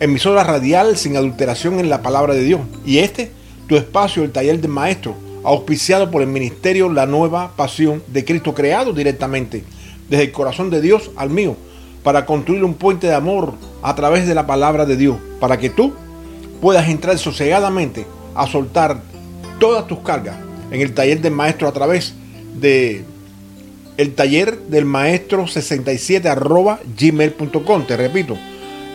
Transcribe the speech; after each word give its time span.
emisora 0.00 0.44
radial 0.44 0.96
sin 0.96 1.16
adulteración 1.16 1.80
en 1.80 1.90
la 1.90 2.02
palabra 2.02 2.34
de 2.34 2.42
Dios. 2.42 2.60
Y 2.84 2.98
este, 2.98 3.30
tu 3.66 3.76
espacio, 3.76 4.24
el 4.24 4.32
taller 4.32 4.60
del 4.60 4.70
maestro, 4.70 5.14
auspiciado 5.44 6.10
por 6.10 6.22
el 6.22 6.28
ministerio 6.28 6.88
La 6.88 7.06
Nueva 7.06 7.52
Pasión 7.56 8.02
de 8.08 8.24
Cristo, 8.24 8.54
creado 8.54 8.92
directamente 8.92 9.64
desde 10.08 10.24
el 10.24 10.32
corazón 10.32 10.70
de 10.70 10.80
Dios 10.80 11.10
al 11.16 11.30
mío, 11.30 11.56
para 12.02 12.26
construir 12.26 12.64
un 12.64 12.74
puente 12.74 13.06
de 13.06 13.14
amor 13.14 13.54
a 13.82 13.94
través 13.94 14.26
de 14.26 14.34
la 14.34 14.46
palabra 14.46 14.86
de 14.86 14.96
Dios, 14.96 15.16
para 15.40 15.58
que 15.58 15.70
tú 15.70 15.92
puedas 16.60 16.88
entrar 16.88 17.18
sosegadamente 17.18 18.06
a 18.34 18.46
soltar 18.46 19.02
todas 19.58 19.86
tus 19.86 19.98
cargas 20.00 20.36
en 20.70 20.80
el 20.80 20.94
taller 20.94 21.20
del 21.20 21.32
maestro 21.32 21.68
a 21.68 21.72
través 21.72 22.14
de 22.60 23.04
el 23.96 24.14
taller 24.14 24.58
del 24.68 24.84
maestro 24.84 25.48
67 25.48 26.28
arroba 26.28 26.78
gmail.com. 26.96 27.84
Te 27.84 27.96
repito, 27.96 28.38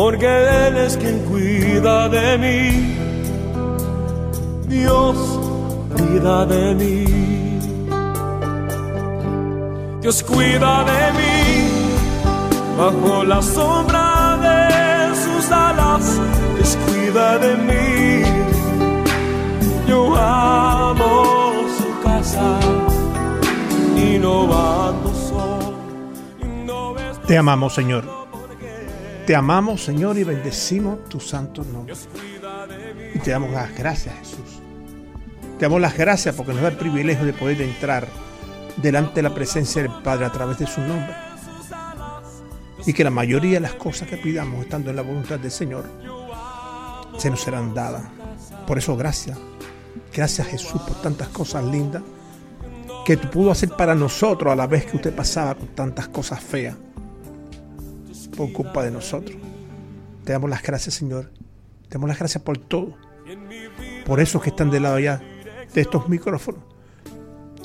porque 0.00 0.26
Él 0.66 0.78
es 0.78 0.96
quien 0.96 1.18
cuida 1.28 2.08
de 2.08 2.38
mí. 2.38 2.96
Dios 4.66 5.14
cuida 5.94 6.46
de 6.46 6.74
mí. 6.74 7.04
Dios 10.00 10.22
cuida 10.22 10.84
de 10.84 11.12
mí 11.18 11.68
bajo 12.78 13.24
la 13.24 13.42
sombra 13.42 14.38
de 14.46 15.14
sus 15.22 15.52
alas. 15.52 16.18
Dios 16.56 16.78
cuida 16.86 17.36
de 17.36 17.56
mí. 17.68 18.22
Yo 19.86 20.16
amo 20.16 21.52
su 21.76 21.88
casa 22.02 22.58
y 23.98 24.18
no 24.18 24.44
ando 24.88 25.10
Te 27.26 27.36
amamos, 27.36 27.74
Señor. 27.74 28.19
Te 29.30 29.36
amamos, 29.36 29.84
Señor, 29.84 30.18
y 30.18 30.24
bendecimos 30.24 31.08
tu 31.08 31.20
santo 31.20 31.62
nombre. 31.62 31.94
Y 33.14 33.20
te 33.20 33.30
damos 33.30 33.52
las 33.52 33.72
gracias, 33.78 34.12
Jesús. 34.18 34.60
Te 35.56 35.66
damos 35.66 35.80
las 35.80 35.96
gracias 35.96 36.34
porque 36.34 36.52
nos 36.52 36.62
da 36.62 36.66
el 36.70 36.76
privilegio 36.76 37.24
de 37.24 37.32
poder 37.32 37.62
entrar 37.62 38.08
delante 38.78 39.14
de 39.14 39.22
la 39.22 39.32
presencia 39.32 39.82
del 39.82 39.92
Padre 40.02 40.24
a 40.24 40.32
través 40.32 40.58
de 40.58 40.66
su 40.66 40.80
nombre. 40.80 41.14
Y 42.84 42.92
que 42.92 43.04
la 43.04 43.10
mayoría 43.10 43.52
de 43.52 43.60
las 43.60 43.74
cosas 43.74 44.08
que 44.08 44.16
pidamos, 44.16 44.64
estando 44.64 44.90
en 44.90 44.96
la 44.96 45.02
voluntad 45.02 45.38
del 45.38 45.52
Señor, 45.52 45.84
se 47.16 47.30
nos 47.30 47.40
serán 47.40 47.72
dadas. 47.72 48.02
Por 48.66 48.78
eso, 48.78 48.96
gracias. 48.96 49.38
Gracias, 50.12 50.48
Jesús, 50.48 50.82
por 50.82 51.00
tantas 51.02 51.28
cosas 51.28 51.62
lindas 51.62 52.02
que 53.06 53.16
tú 53.16 53.30
pudo 53.30 53.52
hacer 53.52 53.68
para 53.76 53.94
nosotros 53.94 54.52
a 54.52 54.56
la 54.56 54.66
vez 54.66 54.86
que 54.86 54.96
usted 54.96 55.14
pasaba 55.14 55.54
con 55.54 55.68
tantas 55.68 56.08
cosas 56.08 56.40
feas 56.40 56.74
por 58.40 58.52
culpa 58.54 58.82
de 58.82 58.90
nosotros. 58.90 59.36
Te 60.24 60.32
damos 60.32 60.48
las 60.48 60.62
gracias, 60.62 60.94
Señor. 60.94 61.30
Te 61.88 61.96
damos 61.96 62.08
las 62.08 62.18
gracias 62.18 62.42
por 62.42 62.56
todo. 62.56 62.96
Por 64.06 64.18
esos 64.18 64.40
que 64.42 64.48
están 64.48 64.70
del 64.70 64.84
lado 64.84 64.94
allá 64.94 65.20
de 65.74 65.80
estos 65.82 66.08
micrófonos. 66.08 66.62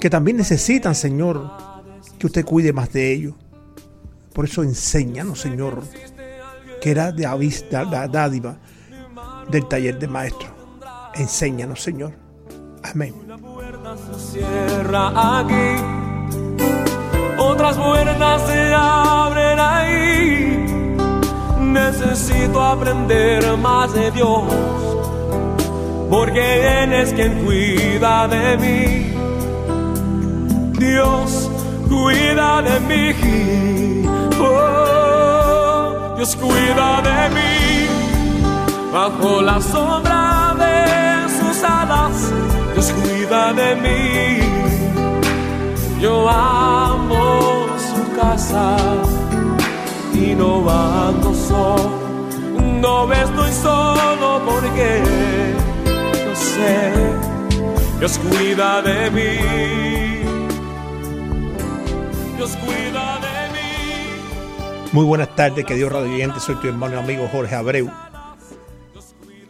Que 0.02 0.10
también 0.10 0.36
necesitan, 0.36 0.94
Señor, 0.94 1.50
que 2.20 2.28
usted 2.28 2.44
cuide 2.44 2.74
más 2.74 2.92
de 2.92 3.10
ellos. 3.14 3.36
Por 4.34 4.44
eso 4.44 4.64
enséñanos, 4.64 5.40
Señor, 5.40 5.82
que 6.82 6.92
era 6.92 7.14
de 7.14 7.24
la 7.24 8.08
dádiva 8.10 8.58
del 9.50 9.70
taller 9.70 9.98
de 9.98 10.10
maestro. 10.10 10.50
Enséñanos, 11.14 11.82
Señor. 11.82 12.12
Amén. 12.84 13.16
Otras 17.38 17.78
puertas 17.78 18.42
se 18.46 18.74
abren 18.74 19.58
ahí 19.58 20.55
necesito 21.76 22.64
aprender 22.64 23.58
más 23.58 23.94
de 23.94 24.10
Dios, 24.12 24.44
porque 26.10 26.84
Él 26.84 26.94
es 26.94 27.14
quien 27.14 27.44
cuida 27.44 28.28
de 28.30 28.58
mí. 28.64 29.12
Dios 30.80 31.50
cuida 31.90 32.62
de 32.62 32.80
mí. 32.90 34.06
Oh, 34.40 36.16
Dios 36.16 36.36
cuida 36.38 37.02
de 37.10 37.20
mí. 37.36 37.56
Bajo 38.94 39.42
la 39.42 39.60
sombra 39.62 40.56
de 40.64 40.76
sus 41.38 41.58
alas, 41.64 42.32
Dios 42.74 42.94
cuida 43.02 43.52
de 43.52 43.76
mí. 43.84 44.40
Yo 46.00 46.30
amo 46.30 47.68
su 47.90 48.02
casa 48.20 48.78
no. 50.16 52.06
No 52.82 53.14
estoy 53.14 53.52
solo 53.52 54.42
porque 54.46 55.02
yo 56.26 56.36
sé, 56.36 56.92
Dios 58.00 58.20
cuida 58.20 58.82
de 58.82 59.12
mí. 59.12 59.38
Dios 62.38 62.56
cuida 62.58 63.20
de 63.20 63.54
mí. 63.54 64.90
Muy 64.92 65.06
buenas 65.06 65.36
tardes, 65.36 65.66
que 65.66 65.76
Dios 65.76 65.92
radio 65.92 66.40
soy 66.40 66.56
tu 66.56 66.68
hermano 66.68 66.96
y 66.96 67.00
amigo 67.00 67.28
Jorge 67.32 67.56
Abreu. 67.56 67.92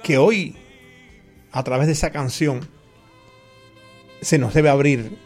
Que 0.01 0.17
hoy, 0.17 0.55
a 1.51 1.63
través 1.63 1.87
de 1.87 1.93
esa 1.93 2.11
canción, 2.11 2.67
se 4.21 4.37
nos 4.37 4.53
debe 4.53 4.69
abrir, 4.69 5.17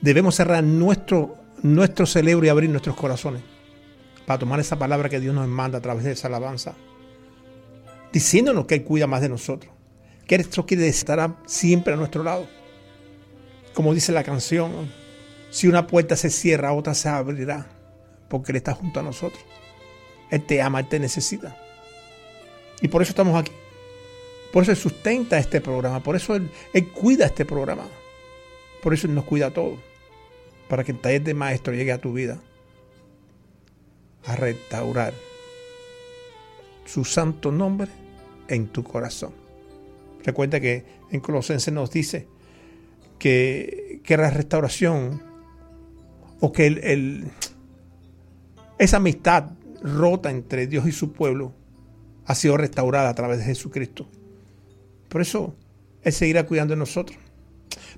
debemos 0.00 0.34
cerrar 0.34 0.62
nuestro, 0.62 1.36
nuestro 1.62 2.06
cerebro 2.06 2.46
y 2.46 2.48
abrir 2.50 2.70
nuestros 2.70 2.96
corazones 2.96 3.49
para 4.30 4.38
tomar 4.38 4.60
esa 4.60 4.78
palabra 4.78 5.08
que 5.08 5.18
Dios 5.18 5.34
nos 5.34 5.48
manda 5.48 5.78
a 5.78 5.80
través 5.80 6.04
de 6.04 6.12
esa 6.12 6.28
alabanza, 6.28 6.76
diciéndonos 8.12 8.64
que 8.66 8.76
Él 8.76 8.84
cuida 8.84 9.08
más 9.08 9.22
de 9.22 9.28
nosotros, 9.28 9.74
que 10.24 10.36
esto 10.36 10.64
quiere 10.64 10.86
estar 10.86 11.34
siempre 11.46 11.94
a 11.94 11.96
nuestro 11.96 12.22
lado. 12.22 12.46
Como 13.74 13.92
dice 13.92 14.12
la 14.12 14.22
canción, 14.22 14.88
si 15.50 15.66
una 15.66 15.88
puerta 15.88 16.14
se 16.14 16.30
cierra, 16.30 16.72
otra 16.72 16.94
se 16.94 17.08
abrirá, 17.08 17.66
porque 18.28 18.52
Él 18.52 18.56
está 18.58 18.72
junto 18.72 19.00
a 19.00 19.02
nosotros. 19.02 19.42
Él 20.30 20.46
te 20.46 20.62
ama, 20.62 20.78
Él 20.78 20.88
te 20.88 21.00
necesita. 21.00 21.56
Y 22.80 22.86
por 22.86 23.02
eso 23.02 23.10
estamos 23.10 23.36
aquí, 23.36 23.50
Por 24.52 24.62
eso 24.62 24.70
Él 24.70 24.78
sustenta 24.78 25.38
este 25.38 25.60
programa, 25.60 26.04
por 26.04 26.14
eso 26.14 26.36
Él, 26.36 26.48
él 26.72 26.88
cuida 26.92 27.26
este 27.26 27.44
programa. 27.44 27.88
Por 28.80 28.94
eso 28.94 29.08
Él 29.08 29.14
nos 29.16 29.24
cuida 29.24 29.46
a 29.46 29.50
todos. 29.50 29.80
Para 30.68 30.84
que 30.84 30.92
el 30.92 31.00
taller 31.00 31.24
de 31.24 31.34
maestro 31.34 31.74
llegue 31.74 31.90
a 31.90 31.98
tu 31.98 32.12
vida 32.12 32.38
a 34.24 34.36
restaurar 34.36 35.14
su 36.84 37.04
santo 37.04 37.52
nombre 37.52 37.88
en 38.48 38.68
tu 38.68 38.82
corazón. 38.82 39.32
Recuerda 40.24 40.60
que 40.60 40.84
en 41.10 41.20
Colosenses 41.20 41.72
nos 41.72 41.90
dice 41.90 42.26
que, 43.18 44.00
que 44.04 44.16
la 44.16 44.30
restauración 44.30 45.22
o 46.40 46.52
que 46.52 46.66
el, 46.66 47.30
esa 48.78 48.96
amistad 48.96 49.50
rota 49.82 50.30
entre 50.30 50.66
Dios 50.66 50.86
y 50.86 50.92
su 50.92 51.12
pueblo 51.12 51.52
ha 52.26 52.34
sido 52.34 52.56
restaurada 52.56 53.08
a 53.08 53.14
través 53.14 53.38
de 53.38 53.44
Jesucristo. 53.44 54.08
Por 55.08 55.20
eso 55.20 55.54
Él 56.02 56.12
seguirá 56.12 56.46
cuidando 56.46 56.74
de 56.74 56.78
nosotros. 56.78 57.18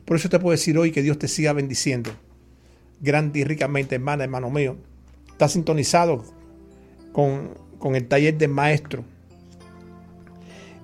Por 0.04 0.16
eso 0.16 0.28
te 0.28 0.38
puedo 0.38 0.52
decir 0.52 0.76
hoy 0.78 0.90
que 0.90 1.02
Dios 1.02 1.18
te 1.18 1.28
siga 1.28 1.52
bendiciendo. 1.52 2.10
Grande 3.00 3.40
y 3.40 3.44
ricamente, 3.44 3.94
hermana, 3.94 4.24
hermano 4.24 4.50
mío. 4.50 4.76
Está 5.32 5.48
sintonizado 5.48 6.24
con, 7.12 7.54
con 7.78 7.96
el 7.96 8.06
taller 8.06 8.38
de 8.38 8.48
maestro. 8.48 9.04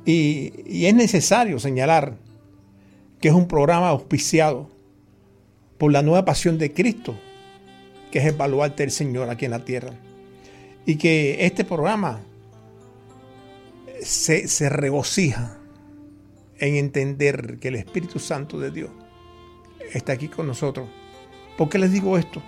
Y, 0.04 0.52
y 0.66 0.86
es 0.86 0.94
necesario 0.94 1.58
señalar 1.58 2.16
que 3.20 3.28
es 3.28 3.34
un 3.34 3.46
programa 3.48 3.88
auspiciado 3.88 4.70
por 5.76 5.92
la 5.92 6.02
nueva 6.02 6.24
pasión 6.24 6.58
de 6.58 6.72
Cristo, 6.72 7.16
que 8.10 8.18
es 8.18 8.26
el 8.26 8.34
baluarte 8.34 8.82
del 8.82 8.90
Señor 8.90 9.30
aquí 9.30 9.44
en 9.44 9.50
la 9.52 9.64
tierra. 9.64 9.92
Y 10.86 10.96
que 10.96 11.44
este 11.44 11.64
programa 11.64 12.20
se, 14.00 14.48
se 14.48 14.68
regocija 14.68 15.58
en 16.58 16.76
entender 16.76 17.58
que 17.58 17.68
el 17.68 17.76
Espíritu 17.76 18.18
Santo 18.18 18.58
de 18.58 18.70
Dios 18.70 18.90
está 19.92 20.12
aquí 20.12 20.28
con 20.28 20.46
nosotros. 20.46 20.88
¿Por 21.56 21.68
qué 21.68 21.78
les 21.78 21.92
digo 21.92 22.18
esto? 22.18 22.42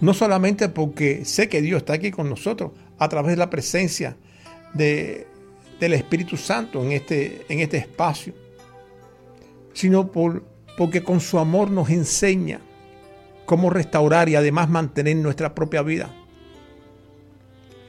No 0.00 0.14
solamente 0.14 0.68
porque 0.68 1.24
sé 1.24 1.48
que 1.48 1.60
Dios 1.60 1.78
está 1.78 1.94
aquí 1.94 2.10
con 2.10 2.28
nosotros 2.28 2.72
a 2.98 3.08
través 3.08 3.32
de 3.32 3.36
la 3.36 3.50
presencia 3.50 4.16
de, 4.72 5.26
del 5.78 5.94
Espíritu 5.94 6.36
Santo 6.36 6.82
en 6.82 6.92
este, 6.92 7.44
en 7.48 7.60
este 7.60 7.78
espacio, 7.78 8.34
sino 9.72 10.10
por, 10.10 10.44
porque 10.76 11.02
con 11.02 11.20
su 11.20 11.38
amor 11.38 11.70
nos 11.70 11.90
enseña 11.90 12.60
cómo 13.46 13.68
restaurar 13.68 14.28
y 14.28 14.36
además 14.36 14.68
mantener 14.68 15.16
nuestra 15.16 15.54
propia 15.54 15.82
vida. 15.82 16.14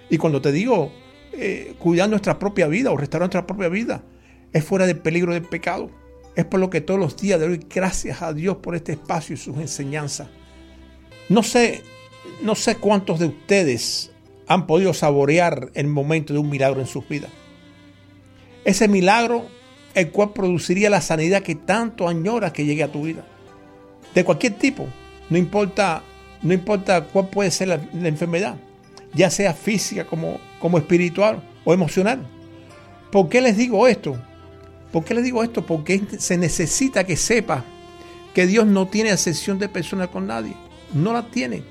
Y 0.10 0.18
cuando 0.18 0.42
te 0.42 0.52
digo 0.52 0.92
eh, 1.34 1.76
cuidar 1.80 2.10
nuestra 2.10 2.38
propia 2.38 2.68
vida 2.68 2.92
o 2.92 2.98
restaurar 2.98 3.28
nuestra 3.28 3.48
propia 3.48 3.70
vida, 3.70 4.04
es 4.52 4.66
fuera 4.66 4.86
del 4.86 4.98
peligro 4.98 5.34
del 5.34 5.44
pecado. 5.44 5.90
Es 6.36 6.46
por 6.46 6.60
lo 6.60 6.70
que 6.70 6.82
todos 6.82 7.00
los 7.00 7.16
días 7.18 7.40
doy 7.40 7.66
gracias 7.74 8.22
a 8.22 8.34
Dios 8.34 8.58
por 8.58 8.76
este 8.76 8.94
espacio 8.94 9.36
y 9.36 9.38
sus 9.38 9.58
enseñanzas. 9.58 10.30
No 11.30 11.44
sé, 11.44 11.82
no 12.42 12.56
sé 12.56 12.76
cuántos 12.76 13.20
de 13.20 13.28
ustedes 13.28 14.12
han 14.48 14.68
podido 14.68 14.94
saborear 14.94 15.72
el 15.74 15.88
momento 15.88 16.34
de 16.34 16.40
un 16.40 16.50
milagro 16.50 16.82
en 16.82 16.88
sus 16.88 17.08
vidas. 17.08 17.32
Ese 18.66 18.88
milagro 18.88 19.46
el 19.94 20.12
cual 20.12 20.34
produciría 20.34 20.90
la 20.90 21.02
sanidad 21.02 21.44
que 21.44 21.56
tanto 21.56 22.08
añoras 22.08 22.52
que 22.52 22.66
llegue 22.66 22.84
a 22.84 22.92
tu 22.92 23.04
vida. 23.04 23.26
De 24.14 24.24
cualquier 24.24 24.54
tipo, 24.54 24.88
no 25.30 25.38
importa, 25.38 26.04
no 26.42 26.54
importa 26.54 27.06
cuál 27.06 27.30
puede 27.30 27.52
ser 27.52 27.70
la, 27.70 27.80
enfermedad, 28.08 28.56
ya 29.14 29.30
sea 29.30 29.54
física 29.54 30.06
como, 30.06 30.40
como 30.60 30.78
espiritual 30.78 31.44
o 31.66 31.74
emocional. 31.74 32.26
¿Por 33.12 33.30
qué 33.30 33.42
les 33.42 33.58
digo 33.58 33.88
esto? 33.88 34.18
¿Por 34.92 35.04
qué 35.04 35.14
les 35.14 35.24
digo 35.24 35.44
esto? 35.44 35.66
Porque 35.66 36.02
se 36.18 36.38
necesita 36.38 37.06
que 37.06 37.16
sepa 37.16 37.64
que 38.34 38.48
Dios 38.48 38.66
no 38.66 38.88
tiene 38.88 39.12
ascensión 39.12 39.60
de 39.60 39.70
personas 39.70 40.10
con 40.10 40.28
nadie. 40.28 40.56
No 40.94 41.14
la 41.14 41.24
tiene. 41.24 41.64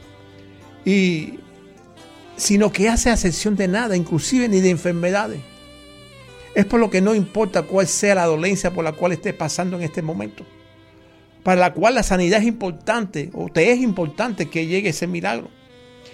Y 0.85 1.41
sino 2.37 2.73
que 2.73 2.89
hace 2.89 3.11
ascensión 3.11 3.55
de 3.55 3.69
nada, 3.69 3.97
inclusive 3.97 4.49
ni 4.49 4.61
de 4.61 4.71
enfermedades. 4.71 5.41
Es 6.55 6.65
por 6.65 6.81
lo 6.81 6.91
que 6.91 7.01
no 7.01 7.15
importa 7.15 7.63
cuál 7.63 7.87
sea 7.87 8.15
la 8.15 8.25
dolencia 8.25 8.73
por 8.73 8.83
la 8.83 8.93
cual 8.93 9.13
estés 9.13 9.35
pasando 9.35 9.77
en 9.77 9.83
este 9.83 10.01
momento. 10.01 10.45
Para 11.43 11.61
la 11.61 11.75
cual 11.75 11.95
la 11.95 12.03
sanidad 12.03 12.41
es 12.41 12.47
importante 12.47 13.31
o 13.35 13.49
te 13.49 13.71
es 13.71 13.81
importante 13.81 14.49
que 14.49 14.67
llegue 14.67 14.89
ese 14.89 15.07
milagro. 15.07 15.49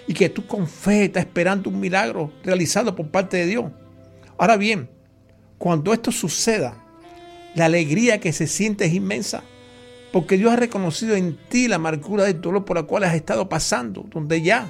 Y 0.05 0.13
que 0.13 0.29
tú 0.29 0.45
con 0.45 0.67
fe 0.67 1.05
estás 1.05 1.25
esperando 1.25 1.69
un 1.69 1.79
milagro 1.79 2.31
realizado 2.43 2.95
por 2.95 3.07
parte 3.07 3.37
de 3.37 3.45
Dios. 3.45 3.65
Ahora 4.37 4.57
bien, 4.57 4.89
cuando 5.57 5.93
esto 5.93 6.11
suceda, 6.11 6.77
la 7.55 7.65
alegría 7.65 8.19
que 8.19 8.31
se 8.31 8.47
siente 8.47 8.85
es 8.85 8.93
inmensa. 8.93 9.43
Porque 10.17 10.35
Dios 10.35 10.51
ha 10.51 10.55
reconocido 10.55 11.15
en 11.15 11.37
ti 11.47 11.67
la 11.67 11.75
amargura 11.75 12.23
del 12.23 12.41
dolor 12.41 12.65
por 12.65 12.75
la 12.75 12.81
cual 12.81 13.03
has 13.03 13.13
estado 13.13 13.47
pasando. 13.47 14.03
Donde 14.11 14.41
ya 14.41 14.67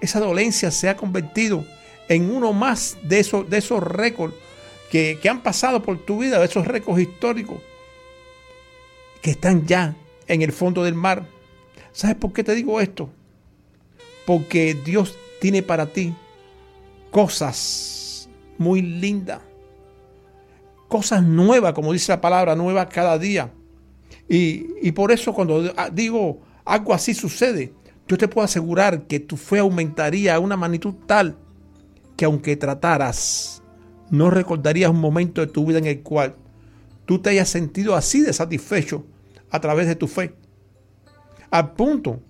esa 0.00 0.18
dolencia 0.18 0.72
se 0.72 0.88
ha 0.88 0.96
convertido 0.96 1.64
en 2.08 2.28
uno 2.28 2.52
más 2.52 2.96
de 3.04 3.20
esos, 3.20 3.82
récords 3.84 4.34
que, 4.90 5.20
que 5.22 5.28
han 5.28 5.44
pasado 5.44 5.80
por 5.80 6.04
tu 6.04 6.18
vida, 6.18 6.40
de 6.40 6.46
esos 6.46 6.66
récords 6.66 7.00
históricos 7.00 7.58
que 9.22 9.30
están 9.30 9.64
ya 9.64 9.94
en 10.26 10.42
el 10.42 10.50
fondo 10.50 10.82
del 10.82 10.96
mar. 10.96 11.24
¿Sabes 11.92 12.16
por 12.16 12.32
qué 12.32 12.42
te 12.42 12.56
digo 12.56 12.80
esto? 12.80 13.10
Porque 14.26 14.74
Dios 14.74 15.16
tiene 15.40 15.62
para 15.62 15.86
ti 15.86 16.12
cosas 17.12 18.28
muy 18.58 18.82
lindas, 18.82 19.40
cosas 20.88 21.22
nuevas, 21.22 21.74
como 21.74 21.92
dice 21.92 22.10
la 22.10 22.20
palabra, 22.20 22.56
nuevas 22.56 22.88
cada 22.88 23.16
día. 23.20 23.52
Y, 24.28 24.92
por 24.92 25.12
eso 25.12 25.34
cuando 25.34 25.72
digo 25.92 26.40
algo 26.64 26.94
así 26.94 27.12
sucede, 27.12 27.72
yo 28.08 28.16
te 28.16 28.28
puedo 28.28 28.44
asegurar 28.44 29.06
que 29.06 29.20
tu 29.20 29.36
fe 29.36 29.58
aumentaría 29.58 30.34
a 30.34 30.40
una 30.40 30.56
magnitud 30.56 30.94
tal 31.06 31.36
que 32.16 32.24
aunque 32.24 32.56
trataras, 32.56 33.62
no 34.10 34.30
recordarías 34.30 34.90
un 34.90 35.00
momento 35.00 35.40
de 35.40 35.46
tu 35.46 35.66
vida 35.66 35.78
en 35.78 35.86
el 35.86 36.00
cual 36.00 36.36
tú 37.06 37.18
te 37.18 37.30
hayas 37.30 37.48
sentido 37.48 37.94
así 37.94 38.20
de 38.20 38.32
satisfecho 38.32 39.04
a 39.50 39.60
través 39.60 39.86
de 39.86 39.96
tu 39.96 40.08
fe. 40.08 40.34
Al 41.50 41.72
punto, 41.72 42.20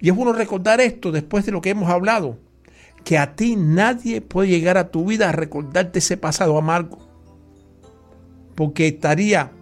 y 0.00 0.08
es 0.08 0.16
bueno 0.16 0.32
recordar 0.32 0.80
esto 0.80 1.12
después 1.12 1.46
de 1.46 1.52
lo 1.52 1.60
que 1.60 1.70
hemos 1.70 1.90
hablado, 1.90 2.38
que 3.04 3.18
a 3.18 3.36
ti 3.36 3.56
nadie 3.56 4.20
puede 4.20 4.48
llegar 4.48 4.78
a 4.78 4.90
tu 4.90 5.04
vida 5.04 5.28
a 5.28 5.32
recordarte 5.32 5.98
ese 5.98 6.16
pasado 6.16 6.56
amargo. 6.56 6.98
Porque 8.54 8.88
estaría 8.88 9.52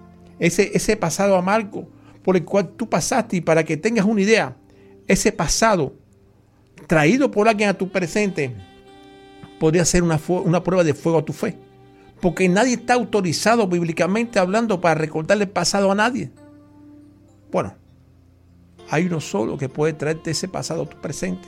ese, 0.42 0.72
ese 0.75 0.96
pasado 0.96 1.37
amargo 1.37 1.88
por 2.25 2.37
el 2.37 2.44
cual 2.44 2.70
tú 2.70 2.88
pasaste 2.88 3.37
y 3.37 3.40
para 3.40 3.62
que 3.62 3.76
tengas 3.76 4.04
una 4.04 4.22
idea, 4.22 4.56
ese 5.06 5.30
pasado 5.30 5.94
traído 6.88 7.30
por 7.30 7.49
alguien 7.49 7.68
a 7.68 7.75
tu 7.75 7.88
presente 7.88 8.52
podría 9.61 9.84
ser 9.84 10.02
una, 10.02 10.20
una 10.26 10.64
prueba 10.64 10.82
de 10.82 10.94
fuego 10.94 11.18
a 11.18 11.25
tu 11.25 11.32
fe. 11.32 11.56
Porque 12.20 12.49
nadie 12.49 12.75
está 12.75 12.94
autorizado 12.94 13.68
bíblicamente 13.68 14.40
hablando 14.40 14.80
para 14.80 14.96
recordarle 14.96 15.44
el 15.44 15.50
pasado 15.50 15.92
a 15.92 15.94
nadie. 15.94 16.32
Bueno, 17.52 17.75
hay 18.90 19.06
uno 19.06 19.20
solo 19.20 19.56
que 19.56 19.68
puede 19.68 19.92
traerte 19.92 20.32
ese 20.32 20.49
pasado 20.49 20.82
a 20.82 20.88
tu 20.88 21.00
presente. 21.00 21.46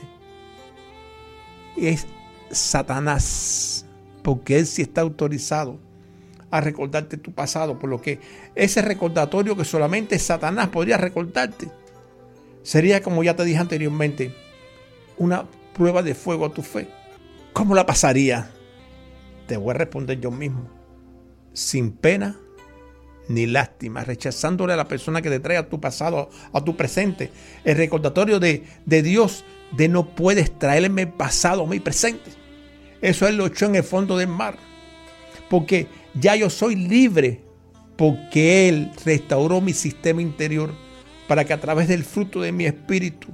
Y 1.75 1.87
es 1.87 2.07
Satanás. 2.49 3.85
Porque 4.23 4.57
él 4.57 4.65
sí 4.65 4.83
está 4.83 5.01
autorizado 5.01 5.79
a 6.57 6.61
recordarte 6.61 7.17
tu 7.17 7.33
pasado. 7.33 7.79
Por 7.79 7.89
lo 7.89 8.01
que 8.01 8.19
ese 8.55 8.81
recordatorio 8.81 9.55
que 9.55 9.65
solamente 9.65 10.17
Satanás 10.19 10.69
podría 10.69 10.97
recordarte 10.97 11.69
sería, 12.63 13.01
como 13.01 13.23
ya 13.23 13.35
te 13.35 13.45
dije 13.45 13.59
anteriormente, 13.59 14.33
una 15.17 15.45
prueba 15.73 16.01
de 16.03 16.15
fuego 16.15 16.45
a 16.45 16.53
tu 16.53 16.61
fe. 16.61 16.87
¿Cómo 17.53 17.75
la 17.75 17.85
pasaría? 17.85 18.51
Te 19.47 19.57
voy 19.57 19.71
a 19.71 19.77
responder 19.77 20.19
yo 20.19 20.31
mismo. 20.31 20.69
Sin 21.53 21.91
pena 21.91 22.37
ni 23.27 23.47
lástima, 23.47 24.03
rechazándole 24.03 24.73
a 24.73 24.77
la 24.77 24.87
persona 24.87 25.21
que 25.21 25.29
te 25.29 25.39
trae 25.39 25.57
a 25.57 25.69
tu 25.69 25.79
pasado, 25.79 26.29
a 26.53 26.63
tu 26.63 26.75
presente. 26.75 27.31
El 27.63 27.77
recordatorio 27.77 28.39
de, 28.39 28.63
de 28.85 29.01
Dios 29.01 29.45
de 29.71 29.87
no 29.87 30.15
puedes 30.15 30.57
traerme 30.57 31.07
pasado 31.07 31.63
a 31.63 31.67
mi 31.67 31.79
presente. 31.79 32.31
Eso 33.01 33.27
Él 33.27 33.37
lo 33.37 33.47
echó 33.47 33.65
en 33.65 33.75
el 33.75 33.83
fondo 33.83 34.17
del 34.17 34.27
mar. 34.27 34.57
Porque 35.49 35.87
ya 36.19 36.35
yo 36.35 36.49
soy 36.49 36.75
libre. 36.75 37.41
Porque 37.97 38.67
Él 38.67 38.91
restauró 39.05 39.61
mi 39.61 39.71
sistema 39.71 40.21
interior 40.21 40.73
para 41.29 41.45
que 41.45 41.53
a 41.53 41.61
través 41.61 41.87
del 41.87 42.03
fruto 42.03 42.41
de 42.41 42.51
mi 42.51 42.65
espíritu 42.65 43.29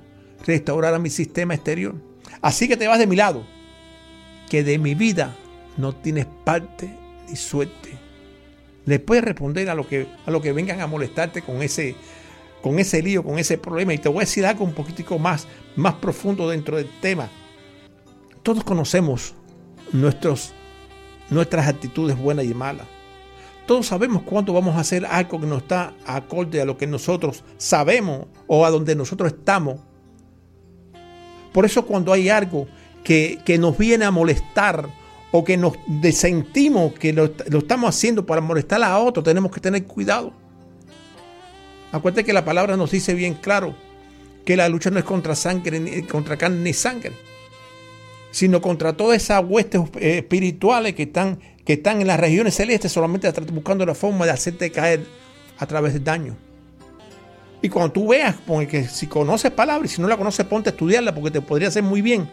restaurara 0.46 1.00
mi 1.00 1.10
sistema 1.10 1.56
exterior. 1.56 1.96
Así 2.42 2.68
que 2.68 2.78
te 2.78 2.88
vas 2.88 3.00
de 3.00 3.08
mi 3.08 3.16
lado, 3.16 3.44
que 4.50 4.64
de 4.64 4.78
mi 4.78 4.96
vida 4.96 5.36
no 5.78 5.96
tienes 5.96 6.28
parte 6.46 6.96
ni 7.28 7.36
suerte. 7.36 7.98
Le 8.86 9.00
puedes 9.00 9.24
responder 9.24 9.70
a 9.70 9.76
lo 9.76 9.88
que, 9.88 10.08
a 10.26 10.32
lo 10.32 10.42
que 10.42 10.54
vengan 10.54 10.82
a 10.82 10.88
molestarte 10.88 11.42
con 11.42 11.62
ese, 11.62 11.96
con 12.62 12.80
ese 12.80 13.02
lío, 13.02 13.24
con 13.24 13.38
ese 13.38 13.58
problema. 13.58 13.94
Y 13.94 13.98
te 13.98 14.10
voy 14.10 14.18
a 14.18 14.22
decir 14.22 14.46
algo 14.46 14.64
un 14.64 14.74
poquitico 14.74 15.20
más, 15.20 15.48
más 15.76 15.96
profundo 15.96 16.50
dentro 16.50 16.78
del 16.78 16.90
tema. 17.00 17.30
Todos 18.44 18.64
conocemos 18.64 19.36
nuestros, 19.92 20.54
nuestras 21.32 21.68
actitudes 21.68 22.18
buenas 22.18 22.46
y 22.46 22.54
malas. 22.54 22.86
Todos 23.66 23.88
sabemos 23.88 24.24
cuándo 24.24 24.54
vamos 24.54 24.76
a 24.76 24.82
hacer 24.82 25.06
algo 25.06 25.40
que 25.40 25.48
no 25.48 25.58
está 25.58 25.94
acorde 26.06 26.62
a 26.62 26.66
lo 26.66 26.78
que 26.78 26.86
nosotros 26.86 27.44
sabemos 27.58 28.28
o 28.48 28.66
a 28.66 28.70
donde 28.70 28.96
nosotros 28.96 29.32
estamos. 29.32 29.80
Por 31.54 31.66
eso 31.66 31.86
cuando 31.86 32.14
hay 32.14 32.30
algo 32.30 32.68
que, 33.04 33.42
nos 33.60 33.78
viene 33.78 34.06
a 34.06 34.12
molestar 34.12 34.88
o 35.32 35.44
que 35.44 35.58
nos 35.58 35.74
sentimos 36.14 36.94
que 36.94 37.14
lo, 37.14 37.32
lo, 37.48 37.60
estamos 37.60 37.90
haciendo 37.96 38.26
para 38.26 38.42
molestar 38.42 38.84
a 38.84 39.00
otro, 39.00 39.24
tenemos 39.24 39.52
que 39.52 39.60
tener 39.60 39.86
cuidado. 39.86 40.34
Acuérdate 41.92 42.24
que 42.24 42.34
la 42.34 42.46
palabra 42.46 42.78
nos 42.78 42.92
dice 42.92 43.14
bien 43.14 43.36
claro 43.36 43.76
que 44.46 44.56
la 44.56 44.70
lucha 44.70 44.90
no 44.90 45.00
es 45.00 45.06
contra 45.06 45.36
sangre, 45.36 46.06
contra 46.08 46.38
carne 46.38 46.58
ni 46.58 46.74
sangre, 46.74 47.14
sino 48.32 48.62
contra 48.62 48.94
todas 48.94 49.22
esas 49.22 49.44
huestes 49.46 49.82
eh, 50.00 50.20
espirituales 50.20 50.96
que 50.96 51.04
están, 51.04 51.40
que 51.66 51.74
están 51.74 52.02
en 52.02 52.08
las 52.08 52.20
regiones 52.20 52.56
celestes 52.56 52.92
solamente 52.92 53.30
buscando 53.52 53.86
la 53.86 53.94
forma 53.94 54.26
de 54.26 54.32
hacerte 54.32 54.72
caer 54.72 55.06
a 55.60 55.66
través 55.66 55.94
del 55.94 56.04
daño. 56.04 56.36
Y 57.62 57.70
cuando 57.70 57.92
tú 57.92 58.08
veas, 58.08 58.36
que 58.68 58.88
si 58.88 59.06
conoces 59.06 59.52
palabra 59.52 59.86
y 59.86 59.90
si 59.90 60.02
no 60.02 60.08
la 60.08 60.18
conoces, 60.18 60.46
ponte 60.46 60.70
a 60.70 60.72
estudiarla 60.72 61.14
porque 61.14 61.30
te 61.30 61.42
podría 61.42 61.68
hacer 61.68 61.84
muy 61.84 62.02
bien. 62.02 62.28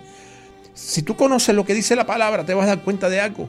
Si 0.72 1.02
tú 1.02 1.16
conoces 1.16 1.54
lo 1.54 1.64
que 1.64 1.74
dice 1.74 1.94
la 1.94 2.06
palabra, 2.06 2.46
te 2.46 2.54
vas 2.54 2.64
a 2.64 2.76
dar 2.76 2.82
cuenta 2.82 3.10
de 3.10 3.20
algo. 3.20 3.48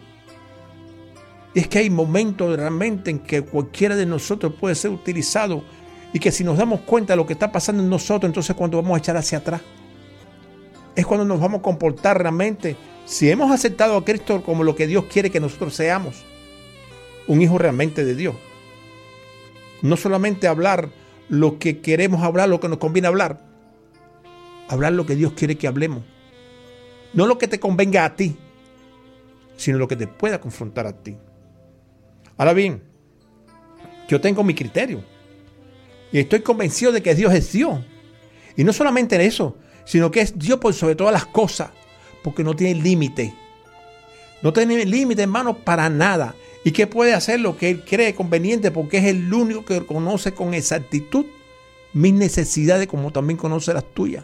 Y 1.53 1.59
es 1.59 1.67
que 1.67 1.79
hay 1.79 1.89
momentos 1.89 2.57
realmente 2.57 3.11
en 3.11 3.19
que 3.19 3.43
cualquiera 3.43 3.95
de 3.95 4.05
nosotros 4.05 4.53
puede 4.59 4.75
ser 4.75 4.91
utilizado 4.91 5.63
y 6.11 6.19
que 6.19 6.31
si 6.31 6.43
nos 6.43 6.57
damos 6.57 6.81
cuenta 6.81 7.13
de 7.13 7.17
lo 7.17 7.25
que 7.25 7.33
está 7.33 7.51
pasando 7.51 7.81
en 7.81 7.89
nosotros, 7.89 8.29
entonces 8.29 8.55
cuando 8.55 8.81
vamos 8.81 8.95
a 8.95 8.99
echar 8.99 9.15
hacia 9.15 9.37
atrás, 9.37 9.61
es 10.99 11.05
cuando 11.05 11.25
nos 11.25 11.39
vamos 11.39 11.59
a 11.59 11.63
comportar 11.63 12.21
realmente. 12.21 12.75
Si 13.05 13.29
hemos 13.29 13.51
aceptado 13.51 13.97
a 13.97 14.05
Cristo 14.05 14.43
como 14.43 14.63
lo 14.63 14.75
que 14.75 14.85
Dios 14.85 15.05
quiere 15.05 15.31
que 15.31 15.39
nosotros 15.39 15.73
seamos, 15.73 16.23
un 17.27 17.41
hijo 17.41 17.57
realmente 17.57 18.03
de 18.03 18.15
Dios. 18.15 18.35
No 19.81 19.95
solamente 19.95 20.47
hablar 20.47 20.89
lo 21.29 21.57
que 21.57 21.79
queremos 21.79 22.21
hablar, 22.23 22.49
lo 22.49 22.59
que 22.59 22.67
nos 22.67 22.79
conviene 22.79 23.07
hablar, 23.07 23.39
hablar 24.67 24.93
lo 24.93 25.05
que 25.05 25.15
Dios 25.15 25.33
quiere 25.33 25.57
que 25.57 25.67
hablemos. 25.67 26.03
No 27.13 27.25
lo 27.25 27.37
que 27.37 27.47
te 27.47 27.59
convenga 27.59 28.03
a 28.03 28.15
ti, 28.15 28.35
sino 29.55 29.77
lo 29.77 29.87
que 29.87 29.95
te 29.95 30.07
pueda 30.07 30.41
confrontar 30.41 30.85
a 30.85 30.93
ti. 30.93 31.17
Ahora 32.37 32.53
bien, 32.53 32.83
yo 34.07 34.19
tengo 34.19 34.43
mi 34.43 34.53
criterio. 34.53 35.03
Y 36.11 36.19
estoy 36.19 36.41
convencido 36.41 36.91
de 36.91 37.01
que 37.01 37.15
Dios 37.15 37.33
es 37.33 37.51
Dios. 37.51 37.79
Y 38.57 38.63
no 38.63 38.73
solamente 38.73 39.15
en 39.15 39.21
eso, 39.21 39.57
sino 39.89 40.11
que 40.11 40.21
es 40.21 40.37
Dios 40.37 40.59
por 40.59 40.75
sobre 40.75 40.93
todas 40.93 41.11
las 41.11 41.25
cosas, 41.25 41.71
porque 42.21 42.43
no 42.43 42.55
tiene 42.55 42.79
límite. 42.79 43.33
No 44.43 44.53
tiene 44.53 44.85
límite, 44.85 45.23
hermano, 45.23 45.57
para 45.57 45.89
nada. 45.89 46.35
Y 46.63 46.69
que 46.73 46.85
puede 46.85 47.15
hacer 47.15 47.39
lo 47.39 47.57
que 47.57 47.71
Él 47.71 47.83
cree 47.83 48.13
conveniente, 48.13 48.69
porque 48.69 48.99
es 48.99 49.05
el 49.05 49.33
único 49.33 49.65
que 49.65 49.83
conoce 49.83 50.31
con 50.35 50.53
exactitud 50.53 51.25
mis 51.93 52.13
necesidades, 52.13 52.85
como 52.85 53.11
también 53.11 53.37
conoce 53.37 53.73
las 53.73 53.83
tuyas. 53.83 54.23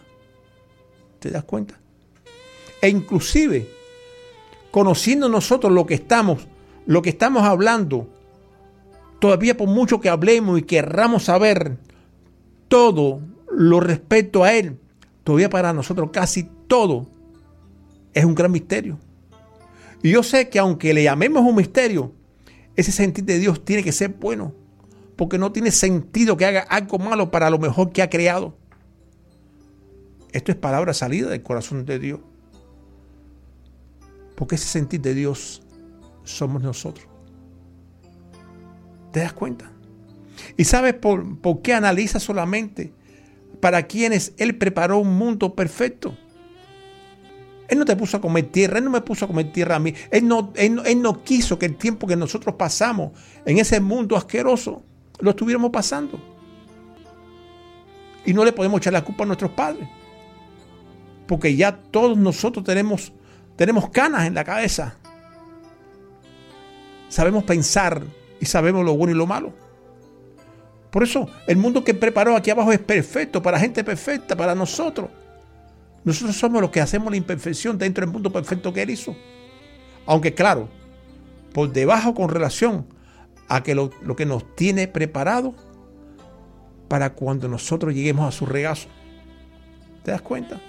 ¿Te 1.17 1.31
das 1.31 1.45
cuenta? 1.45 1.79
E 2.79 2.87
inclusive, 2.87 3.67
conociendo 4.69 5.29
nosotros 5.29 5.73
lo 5.73 5.87
que 5.87 5.95
estamos, 5.95 6.47
lo 6.85 7.01
que 7.01 7.09
estamos 7.09 7.41
hablando, 7.41 8.07
todavía 9.17 9.57
por 9.57 9.67
mucho 9.67 9.99
que 9.99 10.09
hablemos 10.09 10.59
y 10.59 10.61
querramos 10.61 11.23
saber 11.23 11.75
todo 12.67 13.19
lo 13.49 13.79
respecto 13.79 14.43
a 14.43 14.53
Él, 14.53 14.77
todavía 15.25 15.49
para 15.49 15.73
nosotros 15.73 16.11
casi 16.13 16.43
todo 16.67 17.07
es 18.13 18.23
un 18.23 18.35
gran 18.35 18.51
misterio. 18.51 18.97
Y 20.01 20.11
yo 20.11 20.23
sé 20.23 20.49
que 20.49 20.59
aunque 20.59 20.93
le 20.93 21.03
llamemos 21.03 21.43
un 21.43 21.55
misterio, 21.55 22.13
ese 22.75 22.91
sentir 22.91 23.25
de 23.25 23.39
Dios 23.39 23.65
tiene 23.65 23.83
que 23.83 23.91
ser 23.91 24.11
bueno, 24.11 24.53
porque 25.15 25.37
no 25.37 25.51
tiene 25.51 25.71
sentido 25.71 26.37
que 26.37 26.45
haga 26.45 26.61
algo 26.61 26.99
malo 26.99 27.31
para 27.31 27.49
lo 27.49 27.57
mejor 27.57 27.91
que 27.91 28.03
ha 28.03 28.09
creado. 28.09 28.55
Esto 30.31 30.51
es 30.51 30.57
palabra 30.57 30.93
salida 30.93 31.29
del 31.29 31.41
corazón 31.41 31.85
de 31.85 31.97
Dios. 31.97 32.19
Porque 34.35 34.55
ese 34.55 34.67
sentir 34.67 35.01
de 35.01 35.15
Dios 35.15 35.63
somos 36.23 36.61
nosotros. 36.61 37.07
¿Te 39.11 39.21
das 39.21 39.33
cuenta? 39.33 39.71
¿Y 40.55 40.65
sabes 40.65 40.93
por, 40.93 41.39
por 41.39 41.61
qué 41.61 41.73
analiza 41.73 42.19
solamente 42.19 42.93
para 43.59 43.83
quienes 43.83 44.33
Él 44.37 44.57
preparó 44.57 44.99
un 44.99 45.17
mundo 45.17 45.55
perfecto? 45.55 46.17
Él 47.67 47.79
no 47.79 47.85
te 47.85 47.95
puso 47.95 48.17
a 48.17 48.21
comer 48.21 48.45
tierra, 48.45 48.77
Él 48.77 48.85
no 48.85 48.91
me 48.91 49.01
puso 49.01 49.25
a 49.25 49.27
comer 49.27 49.51
tierra 49.51 49.75
a 49.75 49.79
mí. 49.79 49.93
Él 50.11 50.27
no, 50.27 50.53
él, 50.55 51.01
no 51.01 51.23
quiso 51.23 51.57
que 51.57 51.65
el 51.65 51.75
tiempo 51.75 52.07
que 52.07 52.15
nosotros 52.15 52.55
pasamos 52.55 53.11
en 53.45 53.57
ese 53.57 53.79
mundo 53.79 54.15
asqueroso 54.15 54.83
lo 55.19 55.31
estuviéramos 55.31 55.71
pasando. 55.71 56.19
Y 58.25 58.33
no 58.33 58.43
le 58.43 58.53
podemos 58.53 58.79
echar 58.79 58.93
la 58.93 59.03
culpa 59.03 59.23
a 59.23 59.27
nuestros 59.27 59.51
padres. 59.51 59.87
Porque 61.27 61.55
ya 61.55 61.75
todos 61.75 62.17
nosotros 62.17 62.63
tenemos, 62.63 63.11
tenemos 63.55 63.89
canas 63.89 64.27
en 64.27 64.33
la 64.35 64.43
cabeza. 64.43 64.97
Sabemos 67.09 67.43
pensar 67.43 68.03
y 68.39 68.45
sabemos 68.45 68.83
lo 68.85 68.95
bueno 68.95 69.13
y 69.13 69.17
lo 69.17 69.25
malo. 69.25 69.53
Por 70.95 71.03
eso 71.03 71.27
el 71.45 71.57
mundo 71.57 71.83
que 71.83 71.93
preparó 71.93 72.37
aquí 72.37 72.51
abajo 72.51 72.71
es 72.71 72.79
perfecto, 72.79 73.41
para 73.43 73.59
gente 73.59 73.83
perfecta, 73.83 74.33
para 74.33 74.55
nosotros. 74.55 75.09
Nosotros 76.05 76.37
somos 76.37 76.61
los 76.61 76.71
que 76.71 76.79
hacemos 76.79 77.11
la 77.11 77.17
imperfección 77.17 77.77
dentro 77.77 78.05
del 78.05 78.13
mundo 78.13 78.31
perfecto 78.31 78.71
que 78.71 78.81
Él 78.81 78.91
hizo. 78.91 79.13
Aunque 80.05 80.33
claro, 80.33 80.69
por 81.51 81.73
debajo 81.73 82.13
con 82.13 82.29
relación 82.29 82.87
a 83.49 83.61
que 83.61 83.75
lo, 83.75 83.89
lo 84.03 84.15
que 84.15 84.25
nos 84.25 84.55
tiene 84.55 84.87
preparado 84.87 85.53
para 86.87 87.09
cuando 87.09 87.49
nosotros 87.49 87.93
lleguemos 87.93 88.25
a 88.25 88.31
su 88.31 88.45
regazo. 88.45 88.87
¿Te 90.01 90.11
das 90.11 90.21
cuenta? 90.21 90.61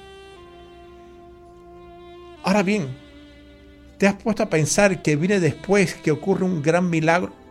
Ahora 2.42 2.64
bien, 2.64 2.98
¿te 3.96 4.08
has 4.08 4.14
puesto 4.14 4.42
a 4.42 4.50
pensar 4.50 5.02
que 5.02 5.14
viene 5.14 5.38
después 5.38 5.94
que 5.94 6.10
ocurre 6.10 6.44
un 6.44 6.62
gran 6.62 6.90
milagro? 6.90 7.45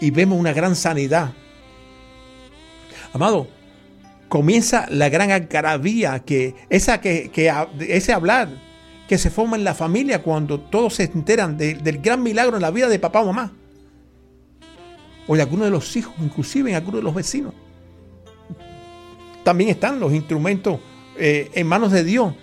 Y 0.00 0.10
vemos 0.10 0.38
una 0.38 0.52
gran 0.52 0.76
sanidad. 0.76 1.32
Amado, 3.12 3.48
comienza 4.28 4.86
la 4.90 5.08
gran 5.08 5.30
algarabía, 5.30 6.20
que, 6.20 6.54
esa 6.68 7.00
que, 7.00 7.30
ese 7.80 8.12
hablar 8.12 8.48
que 9.08 9.18
se 9.18 9.30
forma 9.30 9.56
en 9.56 9.64
la 9.64 9.74
familia 9.74 10.22
cuando 10.22 10.60
todos 10.60 10.94
se 10.94 11.04
enteran 11.04 11.56
del 11.56 11.98
gran 11.98 12.22
milagro 12.22 12.56
en 12.56 12.62
la 12.62 12.70
vida 12.70 12.88
de 12.88 12.98
papá 12.98 13.20
o 13.20 13.26
mamá. 13.26 13.52
O 15.26 15.34
de 15.34 15.42
alguno 15.42 15.64
de 15.64 15.70
los 15.70 15.96
hijos, 15.96 16.14
inclusive 16.20 16.70
en 16.70 16.76
algunos 16.76 17.00
de 17.00 17.04
los 17.04 17.14
vecinos. 17.14 17.54
También 19.44 19.70
están 19.70 19.98
los 19.98 20.12
instrumentos 20.12 20.80
eh, 21.16 21.50
en 21.54 21.66
manos 21.66 21.90
de 21.90 22.04
Dios 22.04 22.34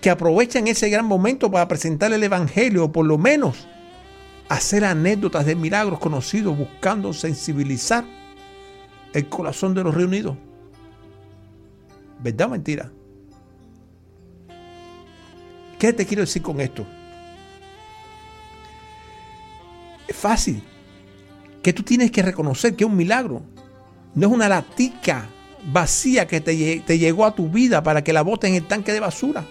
que 0.00 0.10
aprovechan 0.10 0.68
ese 0.68 0.88
gran 0.88 1.04
momento 1.04 1.50
para 1.50 1.68
presentar 1.68 2.12
el 2.12 2.22
Evangelio, 2.22 2.84
o 2.84 2.92
por 2.92 3.06
lo 3.06 3.18
menos 3.18 3.66
hacer 4.48 4.84
anécdotas 4.84 5.44
de 5.46 5.54
milagros 5.54 5.98
conocidos 5.98 6.56
buscando 6.56 7.12
sensibilizar 7.12 8.04
el 9.12 9.28
corazón 9.28 9.74
de 9.74 9.82
los 9.82 9.94
reunidos. 9.94 10.36
¿Verdad 12.22 12.48
o 12.48 12.50
mentira? 12.50 12.90
¿Qué 15.78 15.92
te 15.92 16.06
quiero 16.06 16.22
decir 16.22 16.42
con 16.42 16.60
esto? 16.60 16.86
Es 20.08 20.16
fácil. 20.16 20.62
Que 21.62 21.72
tú 21.72 21.82
tienes 21.82 22.10
que 22.10 22.22
reconocer 22.22 22.76
que 22.76 22.84
es 22.84 22.90
un 22.90 22.96
milagro. 22.96 23.42
No 24.14 24.28
es 24.28 24.32
una 24.32 24.48
latica 24.48 25.28
vacía 25.72 26.26
que 26.26 26.40
te, 26.40 26.98
llegó 26.98 27.26
a 27.26 27.34
tu 27.34 27.48
vida 27.48 27.82
para 27.82 28.02
que 28.04 28.12
la 28.12 28.22
botes 28.22 28.48
en 28.48 28.56
el 28.56 28.66
tanque 28.66 28.92
de 28.92 29.00
basura. 29.00 29.44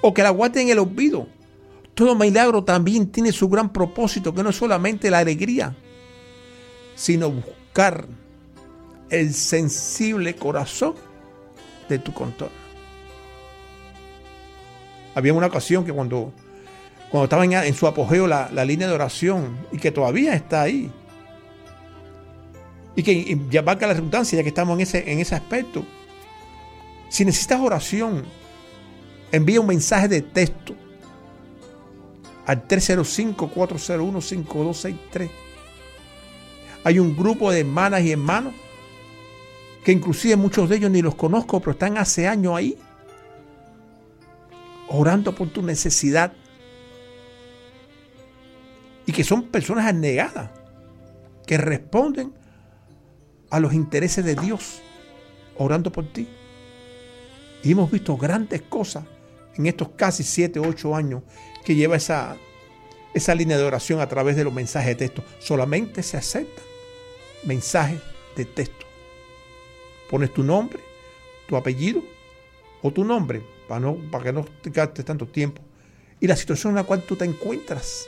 O 0.00 0.14
que 0.14 0.22
la 0.22 0.30
guardes 0.30 0.62
en 0.62 0.68
el 0.68 0.78
olvido 0.78 1.26
todo 1.98 2.14
milagro 2.14 2.62
también 2.62 3.10
tiene 3.10 3.32
su 3.32 3.48
gran 3.48 3.72
propósito, 3.72 4.32
que 4.32 4.44
no 4.44 4.50
es 4.50 4.56
solamente 4.56 5.10
la 5.10 5.18
alegría, 5.18 5.74
sino 6.94 7.28
buscar 7.28 8.06
el 9.10 9.34
sensible 9.34 10.36
corazón 10.36 10.94
de 11.88 11.98
tu 11.98 12.14
contorno. 12.14 12.54
Había 15.12 15.34
una 15.34 15.48
ocasión 15.48 15.84
que 15.84 15.92
cuando, 15.92 16.32
cuando 17.10 17.24
estaba 17.24 17.44
en, 17.44 17.74
su 17.74 17.88
apogeo 17.88 18.28
la, 18.28 18.48
línea 18.64 18.86
de 18.86 18.94
oración 18.94 19.58
y 19.72 19.78
que 19.78 19.90
todavía 19.90 20.34
está 20.34 20.62
ahí, 20.62 20.92
y 22.94 23.02
que 23.02 23.40
ya 23.50 23.62
valga 23.62 23.88
la 23.88 23.94
redundancia, 23.94 24.36
ya 24.36 24.44
que 24.44 24.50
estamos 24.50 24.76
en 24.76 24.82
ese, 24.82 25.10
en 25.10 25.18
ese 25.18 25.34
aspecto, 25.34 25.84
si 27.08 27.24
necesitas 27.24 27.60
oración, 27.60 28.22
envía 29.32 29.60
un 29.60 29.66
mensaje 29.66 30.06
de 30.06 30.22
texto 30.22 30.76
al 32.48 32.66
305-401-5263. 32.66 35.30
Hay 36.82 36.98
un 36.98 37.14
grupo 37.14 37.52
de 37.52 37.60
hermanas 37.60 38.02
y 38.02 38.10
hermanos 38.12 38.54
que 39.84 39.92
inclusive 39.92 40.36
muchos 40.36 40.70
de 40.70 40.76
ellos 40.76 40.90
ni 40.90 41.02
los 41.02 41.14
conozco, 41.14 41.60
pero 41.60 41.72
están 41.72 41.98
hace 41.98 42.26
años 42.26 42.56
ahí, 42.56 42.78
orando 44.88 45.34
por 45.34 45.50
tu 45.50 45.60
necesidad. 45.62 46.32
y 49.04 49.12
que 49.12 49.24
son 49.24 49.42
personas 49.44 49.86
anegadas, 49.86 50.50
que 51.46 51.56
responden 51.56 52.34
a 53.48 53.58
los 53.58 53.72
intereses 53.72 54.22
de 54.22 54.34
Dios, 54.34 54.82
orando 55.56 55.90
por 55.90 56.12
ti. 56.12 56.28
Y 57.64 57.72
hemos 57.72 57.90
visto 57.90 58.18
grandes 58.18 58.60
cosas 58.60 59.04
en 59.54 59.64
estos 59.64 59.88
casi 59.96 60.22
7, 60.22 60.60
8 60.60 60.94
años 60.94 61.22
que 61.68 61.74
lleva 61.74 61.96
esa, 61.96 62.34
esa 63.12 63.34
línea 63.34 63.58
de 63.58 63.62
oración 63.62 64.00
a 64.00 64.08
través 64.08 64.36
de 64.36 64.42
los 64.42 64.54
mensajes 64.54 64.88
de 64.88 64.94
texto. 64.94 65.22
Solamente 65.38 66.02
se 66.02 66.16
aceptan 66.16 66.64
mensajes 67.44 68.00
de 68.34 68.46
texto. 68.46 68.86
Pones 70.08 70.32
tu 70.32 70.42
nombre, 70.42 70.80
tu 71.46 71.58
apellido 71.58 72.02
o 72.80 72.90
tu 72.90 73.04
nombre 73.04 73.42
para, 73.68 73.80
no, 73.80 73.96
para 74.10 74.24
que 74.24 74.32
no 74.32 74.46
te 74.62 74.70
gastes 74.70 75.04
tanto 75.04 75.26
tiempo. 75.26 75.60
Y 76.20 76.26
la 76.26 76.36
situación 76.36 76.70
en 76.70 76.76
la 76.76 76.84
cual 76.84 77.02
tú 77.02 77.16
te 77.16 77.26
encuentras. 77.26 78.06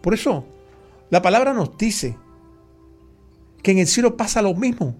Por 0.00 0.14
eso, 0.14 0.44
la 1.10 1.22
palabra 1.22 1.52
nos 1.52 1.78
dice 1.78 2.16
que 3.62 3.70
en 3.70 3.78
el 3.78 3.86
cielo 3.86 4.16
pasa 4.16 4.42
lo 4.42 4.52
mismo. 4.52 4.96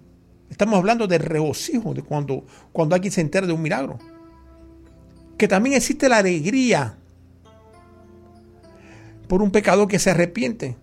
Estamos 0.48 0.76
hablando 0.78 1.08
de 1.08 1.18
regocijo, 1.18 1.92
de 1.92 2.02
cuando, 2.02 2.44
cuando 2.70 2.94
alguien 2.94 3.10
se 3.10 3.20
entera 3.20 3.48
de 3.48 3.52
un 3.52 3.62
milagro. 3.62 3.98
Que 5.38 5.48
también 5.48 5.76
existe 5.76 6.08
la 6.08 6.18
alegría 6.18 6.96
por 9.28 9.42
un 9.42 9.50
pecador 9.50 9.88
que 9.88 9.98
se 9.98 10.10
arrepiente. 10.10 10.76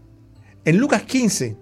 En 0.65 0.77
Lucas 0.77 1.03
15 1.03 1.57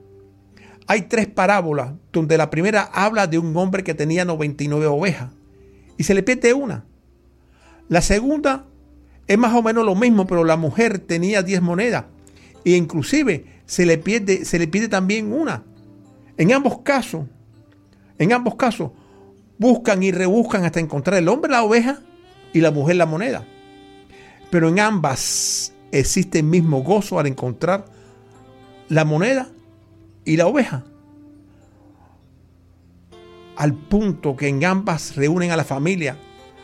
hay 0.87 1.03
tres 1.03 1.27
parábolas 1.27 1.93
donde 2.11 2.37
la 2.37 2.49
primera 2.49 2.83
habla 2.83 3.27
de 3.27 3.37
un 3.37 3.55
hombre 3.55 3.83
que 3.83 3.93
tenía 3.93 4.25
99 4.25 4.87
ovejas 4.87 5.31
y 5.97 6.03
se 6.03 6.13
le 6.13 6.23
pierde 6.23 6.53
una. 6.53 6.85
La 7.87 8.01
segunda 8.01 8.65
es 9.27 9.37
más 9.37 9.53
o 9.53 9.61
menos 9.61 9.85
lo 9.85 9.95
mismo, 9.95 10.27
pero 10.27 10.43
la 10.43 10.57
mujer 10.57 10.99
tenía 10.99 11.43
10 11.43 11.61
monedas 11.61 12.05
e 12.65 12.71
inclusive 12.71 13.45
se 13.65 13.85
le 13.85 13.97
pierde, 13.97 14.45
se 14.45 14.59
le 14.59 14.67
pide 14.67 14.87
también 14.87 15.31
una. 15.31 15.63
En 16.37 16.51
ambos 16.53 16.79
casos, 16.79 17.25
en 18.17 18.33
ambos 18.33 18.55
casos, 18.55 18.91
buscan 19.57 20.03
y 20.03 20.11
rebuscan 20.11 20.65
hasta 20.65 20.79
encontrar 20.79 21.19
el 21.19 21.29
hombre 21.29 21.51
la 21.51 21.63
oveja 21.63 22.01
y 22.53 22.61
la 22.61 22.71
mujer 22.71 22.95
la 22.95 23.05
moneda. 23.05 23.45
Pero 24.49 24.69
en 24.69 24.79
ambas 24.79 25.73
existe 25.91 26.39
el 26.39 26.45
mismo 26.45 26.83
gozo 26.83 27.19
al 27.19 27.27
encontrar 27.27 27.85
la 28.89 29.05
moneda 29.05 29.49
y 30.25 30.37
la 30.37 30.47
oveja. 30.47 30.83
Al 33.55 33.73
punto 33.73 34.35
que 34.35 34.47
en 34.47 34.65
ambas 34.65 35.15
reúnen 35.15 35.51
a 35.51 35.57
la 35.57 35.63
familia, 35.63 36.17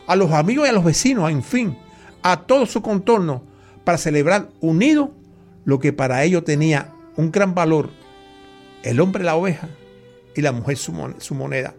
a 0.06 0.16
los 0.16 0.32
amigos 0.32 0.66
y 0.66 0.70
a 0.70 0.72
los 0.72 0.84
vecinos, 0.84 1.30
en 1.30 1.42
fin, 1.42 1.78
a 2.22 2.42
todo 2.42 2.66
su 2.66 2.82
contorno, 2.82 3.42
para 3.84 3.98
celebrar 3.98 4.50
unido 4.60 5.12
lo 5.64 5.78
que 5.78 5.92
para 5.92 6.24
ellos 6.24 6.44
tenía 6.44 6.92
un 7.16 7.30
gran 7.30 7.54
valor, 7.54 7.90
el 8.82 9.00
hombre 9.00 9.24
la 9.24 9.36
oveja 9.36 9.68
y 10.34 10.42
la 10.42 10.52
mujer 10.52 10.76
su 10.76 11.34
moneda. 11.34 11.74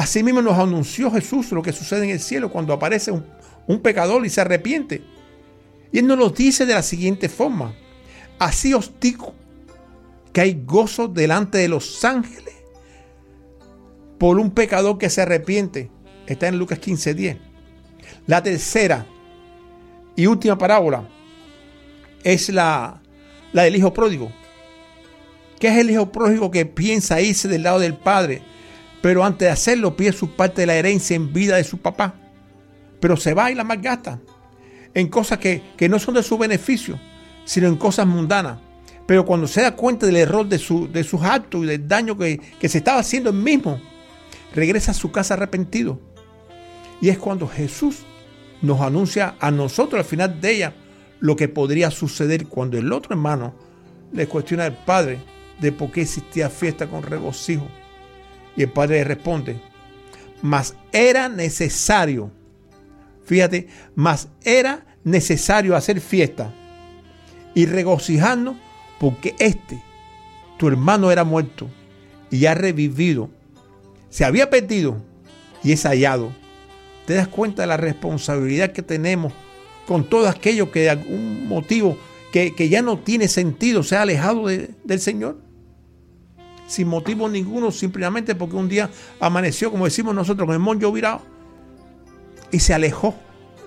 Asimismo 0.00 0.40
nos 0.40 0.58
anunció 0.58 1.10
Jesús 1.10 1.52
lo 1.52 1.60
que 1.60 1.74
sucede 1.74 2.04
en 2.04 2.10
el 2.12 2.20
cielo 2.20 2.50
cuando 2.50 2.72
aparece 2.72 3.10
un, 3.10 3.80
pecador 3.80 4.24
y 4.24 4.30
se 4.30 4.40
arrepiente. 4.40 5.04
Y 5.92 5.98
Él 5.98 6.06
nos 6.06 6.16
lo 6.16 6.30
dice 6.30 6.64
de 6.64 6.72
la 6.72 6.82
siguiente 6.82 7.28
forma. 7.28 7.74
Así 8.38 8.72
os 8.72 8.98
digo 8.98 9.34
que 10.32 10.40
hay 10.40 10.62
gozo 10.64 11.06
delante 11.06 11.58
de 11.58 11.68
los 11.68 12.02
ángeles 12.02 12.54
por 14.16 14.38
un 14.38 14.52
pecador 14.52 14.96
que 14.96 15.10
se 15.10 15.20
arrepiente. 15.20 15.90
Está 16.26 16.48
en 16.48 16.58
Lucas 16.58 16.80
15:10. 16.80 17.36
La 18.26 18.42
tercera 18.42 19.04
y 20.16 20.24
última 20.24 20.56
parábola 20.56 21.06
es 22.24 22.48
la, 22.48 23.02
la 23.52 23.64
del 23.64 23.76
hijo 23.76 23.92
pródigo. 23.92 24.32
¿Qué 25.58 25.68
es 25.68 25.76
el 25.76 25.90
hijo 25.90 26.10
pródigo 26.10 26.50
que 26.50 26.64
piensa 26.64 27.20
irse 27.20 27.48
del 27.48 27.64
lado 27.64 27.80
del 27.80 27.98
padre? 27.98 28.40
Pero 29.02 29.24
antes 29.24 29.46
de 29.46 29.52
hacerlo 29.52 29.96
pide 29.96 30.12
su 30.12 30.34
parte 30.36 30.62
de 30.62 30.66
la 30.66 30.74
herencia 30.74 31.16
en 31.16 31.32
vida 31.32 31.56
de 31.56 31.64
su 31.64 31.78
papá. 31.78 32.14
Pero 33.00 33.16
se 33.16 33.34
va 33.34 33.50
y 33.50 33.54
la 33.54 33.64
malgasta 33.64 34.20
en 34.94 35.08
cosas 35.08 35.38
que, 35.38 35.62
no 35.88 35.98
son 35.98 36.14
de 36.14 36.22
su 36.22 36.36
beneficio, 36.36 36.98
sino 37.44 37.68
en 37.68 37.76
cosas 37.76 38.06
mundanas. 38.06 38.58
Pero 39.06 39.24
cuando 39.24 39.46
se 39.46 39.62
da 39.62 39.74
cuenta 39.74 40.06
del 40.06 40.16
error 40.16 40.48
de, 40.48 40.58
su, 40.58 40.90
de 40.90 41.04
sus 41.04 41.22
actos 41.22 41.64
y 41.64 41.66
del 41.66 41.88
daño 41.88 42.16
que, 42.16 42.38
que 42.38 42.68
se 42.68 42.78
estaba 42.78 43.00
haciendo 43.00 43.30
él 43.30 43.36
mismo, 43.36 43.80
regresa 44.54 44.92
a 44.92 44.94
su 44.94 45.10
casa 45.10 45.34
arrepentido. 45.34 46.00
Y 47.00 47.08
es 47.08 47.18
cuando 47.18 47.48
Jesús 47.48 47.98
nos 48.62 48.80
anuncia 48.80 49.36
a 49.40 49.50
nosotros 49.50 50.00
al 50.00 50.04
final 50.04 50.40
de 50.40 50.50
ella 50.52 50.74
lo 51.18 51.36
que 51.36 51.48
podría 51.48 51.90
suceder 51.90 52.46
cuando 52.46 52.78
el 52.78 52.92
otro 52.92 53.14
hermano 53.14 53.54
le 54.12 54.26
cuestiona 54.26 54.64
al 54.64 54.84
padre 54.84 55.18
de 55.60 55.72
por 55.72 55.90
qué 55.90 56.02
existía 56.02 56.50
fiesta 56.50 56.88
con 56.88 57.02
regocijo. 57.02 57.66
Y 58.56 58.62
el 58.62 58.70
padre 58.70 58.98
le 58.98 59.04
responde, 59.04 59.60
mas 60.42 60.74
era 60.92 61.28
necesario 61.28 62.30
Fíjate, 63.30 63.68
mas 63.94 64.26
era 64.42 64.84
necesario 65.04 65.76
hacer 65.76 66.00
fiesta 66.00 66.52
y 67.54 67.64
regocijarnos 67.64 68.56
porque 68.98 69.36
este, 69.38 69.80
tu 70.58 70.66
hermano 70.66 71.12
era 71.12 71.22
muerto 71.22 71.68
y 72.28 72.46
ha 72.46 72.54
revivido. 72.54 73.30
Se 74.08 74.24
había 74.24 74.50
perdido 74.50 74.96
y 75.62 75.70
es 75.70 75.84
hallado. 75.84 76.32
¿Te 77.06 77.14
das 77.14 77.28
cuenta 77.28 77.62
de 77.62 77.68
la 77.68 77.76
responsabilidad 77.76 78.72
que 78.72 78.82
tenemos 78.82 79.32
con 79.86 80.10
todo 80.10 80.26
aquello 80.26 80.72
que 80.72 80.80
de 80.80 80.90
algún 80.90 81.46
motivo 81.46 81.96
que, 82.32 82.68
ya 82.68 82.82
no 82.82 82.98
tiene 82.98 83.28
sentido 83.28 83.84
se 83.84 83.94
ha 83.94 84.02
alejado 84.02 84.48
del 84.48 85.00
Señor? 85.00 85.38
Sin 86.70 86.86
motivo 86.86 87.28
ninguno, 87.28 87.72
simplemente 87.72 88.36
porque 88.36 88.54
un 88.54 88.68
día 88.68 88.88
amaneció, 89.18 89.72
como 89.72 89.86
decimos 89.86 90.14
nosotros, 90.14 90.46
con 90.46 90.54
el 90.54 90.60
monjo 90.60 90.92
virado 90.92 91.20
y 92.52 92.60
se 92.60 92.72
alejó 92.72 93.12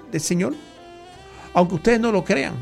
del 0.09 0.21
Señor. 0.21 0.53
Aunque 1.53 1.75
ustedes 1.75 1.99
no 1.99 2.13
lo 2.13 2.23
crean. 2.23 2.53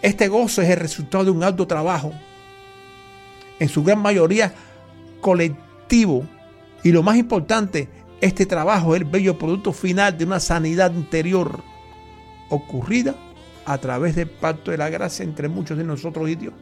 Este 0.00 0.26
gozo 0.28 0.62
es 0.62 0.70
el 0.70 0.78
resultado 0.78 1.26
de 1.26 1.32
un 1.32 1.44
alto 1.44 1.66
trabajo. 1.66 2.14
En 3.58 3.68
su 3.68 3.84
gran 3.84 4.00
mayoría 4.00 4.54
colectivo. 5.20 6.24
Y 6.82 6.90
lo 6.90 7.02
más 7.02 7.18
importante, 7.18 7.90
este 8.22 8.46
trabajo 8.46 8.94
es 8.94 9.02
el 9.02 9.06
bello 9.06 9.36
producto 9.36 9.74
final 9.74 10.16
de 10.16 10.24
una 10.24 10.40
sanidad 10.40 10.94
interior 10.94 11.60
ocurrida 12.48 13.14
a 13.66 13.76
través 13.76 14.16
del 14.16 14.30
pacto 14.30 14.70
de 14.70 14.78
la 14.78 14.88
gracia 14.88 15.24
entre 15.24 15.46
muchos 15.46 15.76
de 15.76 15.84
nosotros 15.84 16.26
y 16.30 16.36
Dios. 16.36 16.54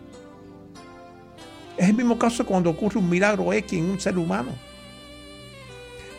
Es 1.78 1.88
el 1.88 1.94
mismo 1.94 2.18
caso 2.18 2.44
cuando 2.44 2.70
ocurre 2.70 2.98
un 2.98 3.08
milagro 3.08 3.52
X 3.52 3.78
en 3.78 3.88
un 3.88 4.00
ser 4.00 4.18
humano 4.18 4.52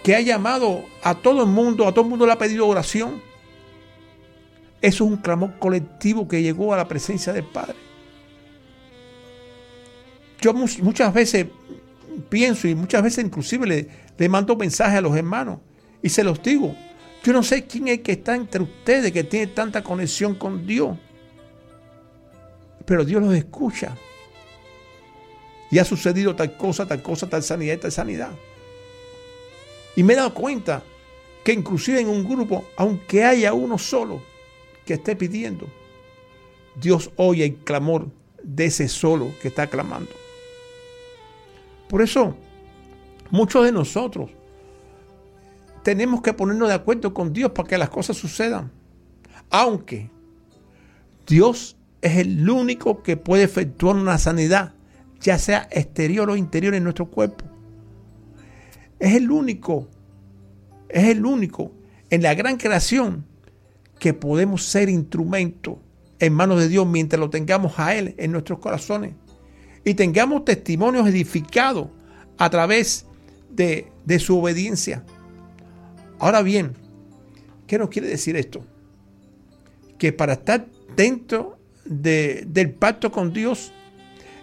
que 0.02 0.16
ha 0.16 0.22
llamado 0.22 0.86
a 1.04 1.14
todo 1.14 1.44
el 1.44 1.50
mundo, 1.50 1.86
a 1.86 1.92
todo 1.92 2.06
el 2.06 2.10
mundo 2.10 2.26
le 2.26 2.32
ha 2.32 2.38
pedido 2.38 2.66
oración. 2.66 3.22
Eso 4.82 5.04
es 5.04 5.12
un 5.12 5.18
clamor 5.18 5.60
colectivo 5.60 6.28
que 6.28 6.42
llegó 6.42 6.74
a 6.74 6.78
la 6.78 6.88
presencia 6.88 7.34
del 7.34 7.44
Padre. 7.44 7.76
Yo 10.40 10.54
muchas 10.54 11.14
veces 11.14 11.48
pienso 12.30 12.70
y 12.70 12.76
muchas 12.76 13.04
veces 13.04 13.26
inclusive 13.26 13.68
le, 13.68 13.90
le 14.18 14.30
mando 14.30 14.56
mensajes 14.56 14.98
a 14.98 15.02
los 15.02 15.18
hermanos 15.18 15.60
y 16.02 16.08
se 16.08 16.24
los 16.24 16.42
digo. 16.42 16.74
Yo 17.22 17.34
no 17.34 17.44
sé 17.44 17.66
quién 17.66 17.90
es 17.90 17.98
el 17.98 18.02
que 18.02 18.14
está 18.14 18.36
entre 18.36 18.64
ustedes 18.64 19.12
que 19.12 19.26
tiene 19.26 19.48
tanta 19.48 19.84
conexión 19.84 20.36
con 20.36 20.66
Dios. 20.66 20.98
Pero 22.86 23.04
Dios 23.04 23.22
los 23.22 23.36
escucha. 23.36 23.98
Y 25.72 25.80
ha 25.80 25.86
sucedido 25.86 26.36
tal 26.36 26.58
cosa, 26.58 26.88
tal 26.88 27.02
cosa, 27.02 27.30
tal 27.30 27.44
sanidad 27.44 27.76
y 27.76 27.78
tal 27.78 27.92
sanidad. 27.92 28.32
Y 29.96 30.04
me 30.04 30.14
he 30.14 30.16
dado 30.16 30.34
cuenta 30.34 30.84
que 31.44 31.54
inclusive 31.54 32.00
en 32.00 32.10
un 32.10 32.28
grupo, 32.28 32.66
aunque 32.76 33.24
haya 33.24 33.54
uno 33.54 33.78
solo 33.78 34.22
que 34.86 34.96
esté 34.96 35.16
pidiendo, 35.16 35.68
Dios 36.76 37.12
oye 37.16 37.46
el 37.46 37.56
clamor 37.58 38.08
de 38.44 38.66
ese 38.66 38.88
solo 38.88 39.32
que 39.42 39.50
está 39.50 39.68
clamando. 39.68 40.12
Por 41.88 42.02
eso, 42.02 42.36
muchos 43.32 43.66
de 43.66 43.72
nosotros 43.72 44.30
tenemos 45.84 46.22
que 46.22 46.34
ponernos 46.34 46.70
de 46.70 46.76
acuerdo 46.76 47.14
con 47.14 47.34
Dios 47.34 47.52
para 47.52 47.68
que 47.68 47.78
las 47.78 47.90
cosas 47.90 48.18
sucedan. 48.18 48.72
Aunque 49.50 50.10
Dios 51.28 51.76
es 52.02 52.18
el 52.18 52.50
único 52.50 53.02
que 53.02 53.18
puede 53.18 53.44
efectuar 53.44 53.96
una 53.96 54.18
sanidad, 54.18 54.74
ya 55.22 55.38
sea 55.38 55.68
exterior 55.72 56.30
o 56.30 56.36
interior 56.36 56.74
en 56.74 56.84
nuestro 56.84 57.10
cuerpo. 57.10 57.46
Es 59.00 59.16
el 59.16 59.32
único, 59.32 59.88
es 60.90 61.06
el 61.06 61.26
único 61.26 61.72
en 62.10 62.22
la 62.24 62.34
gran 62.34 62.58
creación 62.58 63.26
que 64.00 64.14
podemos 64.14 64.64
ser 64.64 64.90
instrumento 64.90 65.82
en 66.20 66.34
manos 66.34 66.60
de 66.60 66.68
Dios 66.68 66.88
mientras 66.88 67.20
lo 67.20 67.30
tengamos 67.30 67.80
a 67.80 67.96
Él 67.96 68.16
en 68.18 68.32
nuestros 68.32 68.60
corazones 68.60 69.14
y 69.86 69.94
tengamos 69.94 70.46
testimonios 70.46 71.08
edificados 71.08 71.88
a 72.38 72.50
través 72.50 73.06
de, 73.50 73.92
su 74.20 74.38
obediencia. 74.38 75.04
Ahora 76.20 76.42
bien, 76.42 76.74
¿qué 77.68 77.78
nos 77.78 77.90
quiere 77.90 78.08
decir 78.08 78.36
esto? 78.36 78.64
que 80.00 80.14
para 80.14 80.34
estar 80.34 80.66
dentro 80.96 81.60
del 81.86 82.72
pacto 82.72 83.12
con 83.12 83.34
Dios, 83.34 83.72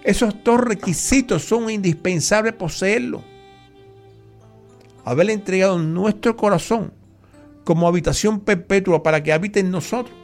esos 0.07 0.37
dos 0.45 0.61
requisitos 0.61 1.43
son 1.43 1.69
indispensables 1.69 2.53
poseerlo. 2.53 3.25
Haberle 5.05 5.33
entregado 5.33 5.81
nuestro 5.81 6.37
corazón 6.37 6.93
como 7.65 7.89
habitación 7.89 8.39
perpetua 8.39 9.03
para 9.03 9.21
que 9.25 9.33
habite 9.33 9.59
en 9.59 9.73
nosotros, 9.73 10.17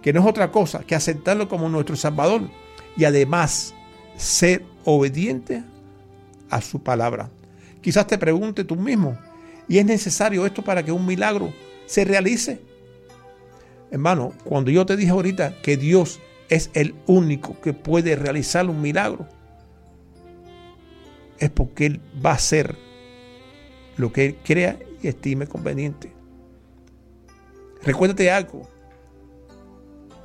que 0.00 0.14
no 0.14 0.20
es 0.20 0.26
otra 0.26 0.50
cosa 0.50 0.80
que 0.84 0.94
aceptarlo 0.94 1.50
como 1.50 1.68
nuestro 1.68 1.96
Salvador 1.96 2.48
y 2.96 3.04
además 3.04 3.74
ser 4.16 4.64
obediente 4.86 5.64
a 6.48 6.62
su 6.62 6.82
palabra. 6.82 7.30
Quizás 7.82 8.06
te 8.06 8.16
pregunte 8.16 8.64
tú 8.64 8.74
mismo, 8.74 9.18
¿y 9.68 9.76
es 9.76 9.84
necesario 9.84 10.46
esto 10.46 10.62
para 10.62 10.82
que 10.82 10.92
un 10.92 11.04
milagro 11.04 11.52
se 11.84 12.06
realice? 12.06 12.62
Hermano, 13.90 14.32
cuando 14.44 14.70
yo 14.70 14.86
te 14.86 14.96
dije 14.96 15.10
ahorita 15.10 15.60
que 15.60 15.76
Dios 15.76 16.20
es 16.50 16.70
el 16.74 16.94
único 17.06 17.58
que 17.60 17.72
puede 17.72 18.16
realizar 18.16 18.68
un 18.68 18.82
milagro, 18.82 19.26
es 21.38 21.48
porque 21.48 21.86
Él 21.86 22.00
va 22.24 22.32
a 22.32 22.34
hacer 22.34 22.76
lo 23.96 24.12
que 24.12 24.26
Él 24.26 24.36
crea 24.44 24.78
y 25.00 25.08
estime 25.08 25.46
conveniente. 25.46 26.12
Recuérdate 27.82 28.30
algo. 28.30 28.68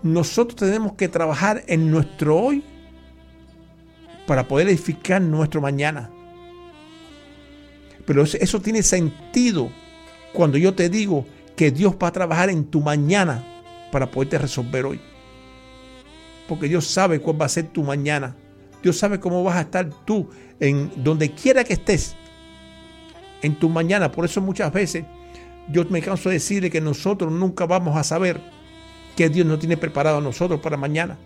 Nosotros 0.03 0.55
tenemos 0.57 0.93
que 0.93 1.07
trabajar 1.07 1.63
en 1.67 1.89
nuestro 1.89 2.37
hoy 2.37 2.63
para 4.27 4.47
poder 4.47 4.67
edificar 4.67 5.21
nuestro 5.21 5.61
mañana. 5.61 6.09
Pero 8.05 8.23
eso 8.23 8.61
tiene 8.61 8.83
sentido 8.83 9.69
cuando 10.33 10.57
yo 10.57 10.73
te 10.75 10.89
digo 10.89 11.25
que 11.55 11.71
Dios 11.71 11.95
va 12.01 12.09
a 12.09 12.11
trabajar 12.11 12.49
en 12.49 12.65
tu 12.65 12.81
mañana 12.81 13.43
para 13.91 14.11
poderte 14.11 14.37
resolver 14.37 14.85
hoy. 14.85 14.99
Porque 16.47 16.67
Dios 16.67 16.85
sabe 16.85 17.19
cuál 17.19 17.41
va 17.41 17.45
a 17.45 17.49
ser 17.49 17.67
tu 17.67 17.83
mañana. 17.83 18.35
Dios 18.83 18.97
sabe 18.97 19.19
cómo 19.19 19.43
vas 19.43 19.55
a 19.57 19.61
estar 19.61 19.89
tú 20.05 20.29
en 20.59 20.91
donde 20.97 21.31
quiera 21.31 21.63
que 21.63 21.73
estés 21.73 22.15
en 23.41 23.55
tu 23.55 23.69
mañana. 23.69 24.11
Por 24.11 24.25
eso 24.25 24.41
muchas 24.41 24.71
veces 24.71 25.05
yo 25.69 25.83
me 25.89 26.01
canso 26.01 26.29
de 26.29 26.35
decirle 26.35 26.69
que 26.69 26.81
nosotros 26.81 27.31
nunca 27.31 27.65
vamos 27.65 27.97
a 27.97 28.03
saber 28.03 28.39
que 29.15 29.29
Dios 29.29 29.45
no 29.45 29.57
tiene 29.57 29.77
preparado 29.77 30.17
a 30.17 30.21
nosotros 30.21 30.59
para 30.59 30.77
mañana. 30.77 31.17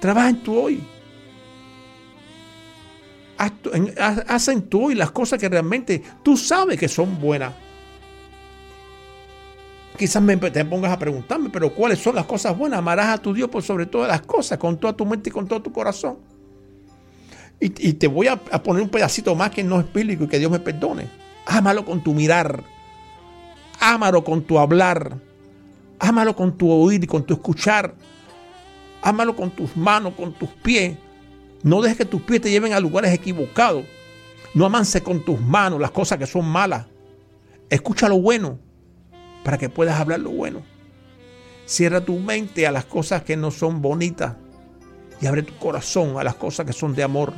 Trabaja 0.00 0.30
en 0.30 0.42
tu 0.42 0.58
hoy. 0.58 0.82
Haz, 3.38 4.48
en 4.48 4.62
tu 4.62 4.86
hoy 4.86 4.94
las 4.94 5.10
cosas 5.10 5.38
que 5.38 5.48
realmente 5.48 6.02
tú 6.22 6.36
sabes 6.36 6.78
que 6.78 6.88
son 6.88 7.20
buenas. 7.20 7.54
Quizás 9.96 10.22
me, 10.22 10.36
te 10.36 10.64
pongas 10.64 10.92
a 10.92 10.98
preguntarme, 10.98 11.48
pero 11.50 11.72
¿cuáles 11.72 11.98
son 11.98 12.14
las 12.14 12.26
cosas 12.26 12.56
buenas? 12.56 12.78
Amarás 12.78 13.08
a 13.08 13.18
tu 13.18 13.32
Dios 13.32 13.48
por 13.48 13.62
sobre 13.62 13.86
todas 13.86 14.08
las 14.08 14.20
cosas, 14.22 14.58
con 14.58 14.76
toda 14.78 14.92
tu 14.94 15.06
mente 15.06 15.30
y 15.30 15.32
con 15.32 15.48
todo 15.48 15.62
tu 15.62 15.72
corazón. 15.72 16.18
Y, 17.58 17.70
te 17.94 18.06
voy 18.06 18.26
a, 18.26 18.36
poner 18.36 18.82
un 18.82 18.90
pedacito 18.90 19.34
más 19.34 19.50
que 19.50 19.64
no 19.64 19.80
es 19.80 19.90
bíblico 19.90 20.24
y 20.24 20.28
que 20.28 20.38
Dios 20.38 20.50
me 20.50 20.60
perdone. 20.60 21.08
Ámalo 21.46 21.86
con 21.86 22.02
tu 22.02 22.12
mirar. 22.12 22.62
Ámalo 23.80 24.22
con 24.22 24.42
tu 24.42 24.58
hablar. 24.58 25.16
Ámalo 25.98 26.36
con 26.36 26.58
tu 26.58 26.70
oír 26.70 27.02
y 27.02 27.06
con 27.06 27.24
tu 27.24 27.32
escuchar. 27.32 27.94
Ámalo 29.00 29.34
con 29.34 29.50
tus 29.50 29.74
manos, 29.74 30.12
con 30.14 30.34
tus 30.34 30.50
pies. 30.50 30.98
No 31.62 31.80
dejes 31.80 31.96
que 31.96 32.04
tus 32.04 32.20
pies 32.20 32.42
te 32.42 32.50
lleven 32.50 32.74
a 32.74 32.80
lugares 32.80 33.14
equivocados. 33.14 33.86
No 34.52 34.66
amanse 34.66 35.02
con 35.02 35.24
tus 35.24 35.40
manos 35.40 35.80
las 35.80 35.90
cosas 35.90 36.18
que 36.18 36.26
son 36.26 36.46
malas. 36.46 36.84
Escucha 37.70 38.06
lo 38.10 38.20
bueno 38.20 38.65
para 39.46 39.58
que 39.58 39.68
puedas 39.68 40.00
hablar 40.00 40.18
lo 40.18 40.30
bueno. 40.30 40.62
Cierra 41.66 42.04
tu 42.04 42.18
mente 42.18 42.66
a 42.66 42.72
las 42.72 42.84
cosas 42.84 43.22
que 43.22 43.36
no 43.36 43.52
son 43.52 43.80
bonitas 43.80 44.34
y 45.20 45.26
abre 45.26 45.44
tu 45.44 45.56
corazón 45.56 46.18
a 46.18 46.24
las 46.24 46.34
cosas 46.34 46.66
que 46.66 46.72
son 46.72 46.96
de 46.96 47.04
amor. 47.04 47.32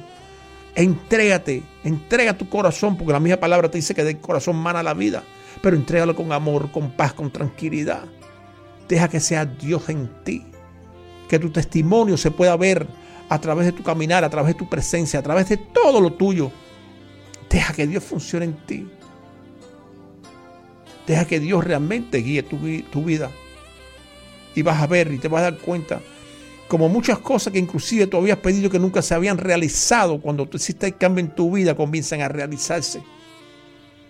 Entrégate, 0.74 1.62
entrega 1.84 2.38
tu 2.38 2.48
corazón, 2.48 2.96
porque 2.96 3.12
la 3.12 3.20
misma 3.20 3.36
palabra 3.36 3.70
te 3.70 3.76
dice 3.76 3.94
que 3.94 4.04
del 4.04 4.20
corazón 4.20 4.56
mana 4.56 4.82
la 4.82 4.94
vida, 4.94 5.22
pero 5.60 5.76
entrégalo 5.76 6.16
con 6.16 6.32
amor, 6.32 6.72
con 6.72 6.92
paz, 6.92 7.12
con 7.12 7.30
tranquilidad. 7.30 8.04
Deja 8.88 9.08
que 9.08 9.20
sea 9.20 9.44
Dios 9.44 9.90
en 9.90 10.08
ti, 10.24 10.46
que 11.28 11.38
tu 11.38 11.50
testimonio 11.50 12.16
se 12.16 12.30
pueda 12.30 12.56
ver 12.56 12.86
a 13.28 13.38
través 13.38 13.66
de 13.66 13.72
tu 13.72 13.82
caminar, 13.82 14.24
a 14.24 14.30
través 14.30 14.54
de 14.54 14.58
tu 14.58 14.66
presencia, 14.66 15.20
a 15.20 15.22
través 15.22 15.50
de 15.50 15.58
todo 15.58 16.00
lo 16.00 16.14
tuyo. 16.14 16.50
Deja 17.50 17.74
que 17.74 17.86
Dios 17.86 18.02
funcione 18.02 18.46
en 18.46 18.56
ti. 18.64 18.90
Deja 21.08 21.24
que 21.24 21.40
Dios 21.40 21.64
realmente 21.64 22.18
guíe 22.18 22.44
tu, 22.44 22.58
tu 22.92 23.02
vida. 23.02 23.32
Y 24.54 24.62
vas 24.62 24.80
a 24.80 24.86
ver 24.86 25.12
y 25.12 25.18
te 25.18 25.26
vas 25.26 25.40
a 25.40 25.50
dar 25.50 25.58
cuenta 25.58 26.00
como 26.68 26.90
muchas 26.90 27.18
cosas 27.18 27.52
que 27.52 27.58
inclusive 27.58 28.06
tú 28.06 28.18
habías 28.18 28.38
pedido 28.38 28.68
que 28.68 28.78
nunca 28.78 29.00
se 29.00 29.14
habían 29.14 29.38
realizado, 29.38 30.20
cuando 30.20 30.46
tú 30.46 30.58
hiciste 30.58 30.86
el 30.86 30.96
cambio 30.96 31.24
en 31.24 31.34
tu 31.34 31.50
vida, 31.52 31.74
comienzan 31.74 32.20
a 32.20 32.28
realizarse. 32.28 33.02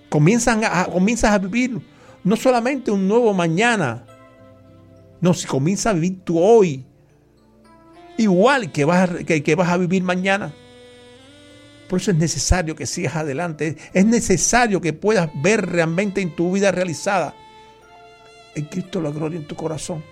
Comienzan 0.08 0.64
a, 0.64 0.86
comienzas 0.86 1.30
a 1.30 1.38
vivir 1.38 1.80
no 2.24 2.34
solamente 2.34 2.90
un 2.90 3.06
nuevo 3.06 3.32
mañana, 3.32 4.04
no, 5.20 5.34
si 5.34 5.46
comienzas 5.46 5.86
a 5.86 5.92
vivir 5.94 6.20
tu 6.24 6.38
hoy, 6.40 6.84
igual 8.16 8.72
que 8.72 8.84
vas, 8.84 9.08
que, 9.24 9.42
que 9.42 9.54
vas 9.54 9.68
a 9.68 9.76
vivir 9.76 10.02
mañana. 10.02 10.52
Por 11.88 12.00
eso 12.00 12.10
es 12.10 12.16
necesario 12.16 12.76
que 12.76 12.86
sigas 12.86 13.16
adelante. 13.16 13.76
Es 13.92 14.04
necesario 14.04 14.80
que 14.80 14.92
puedas 14.92 15.30
ver 15.42 15.66
realmente 15.66 16.20
en 16.20 16.34
tu 16.34 16.52
vida 16.52 16.70
realizada 16.70 17.34
en 18.58 18.64
Cristo 18.64 19.00
la 19.00 19.10
gloria 19.10 19.38
en 19.38 19.46
tu 19.46 19.54
corazón. 19.54 20.02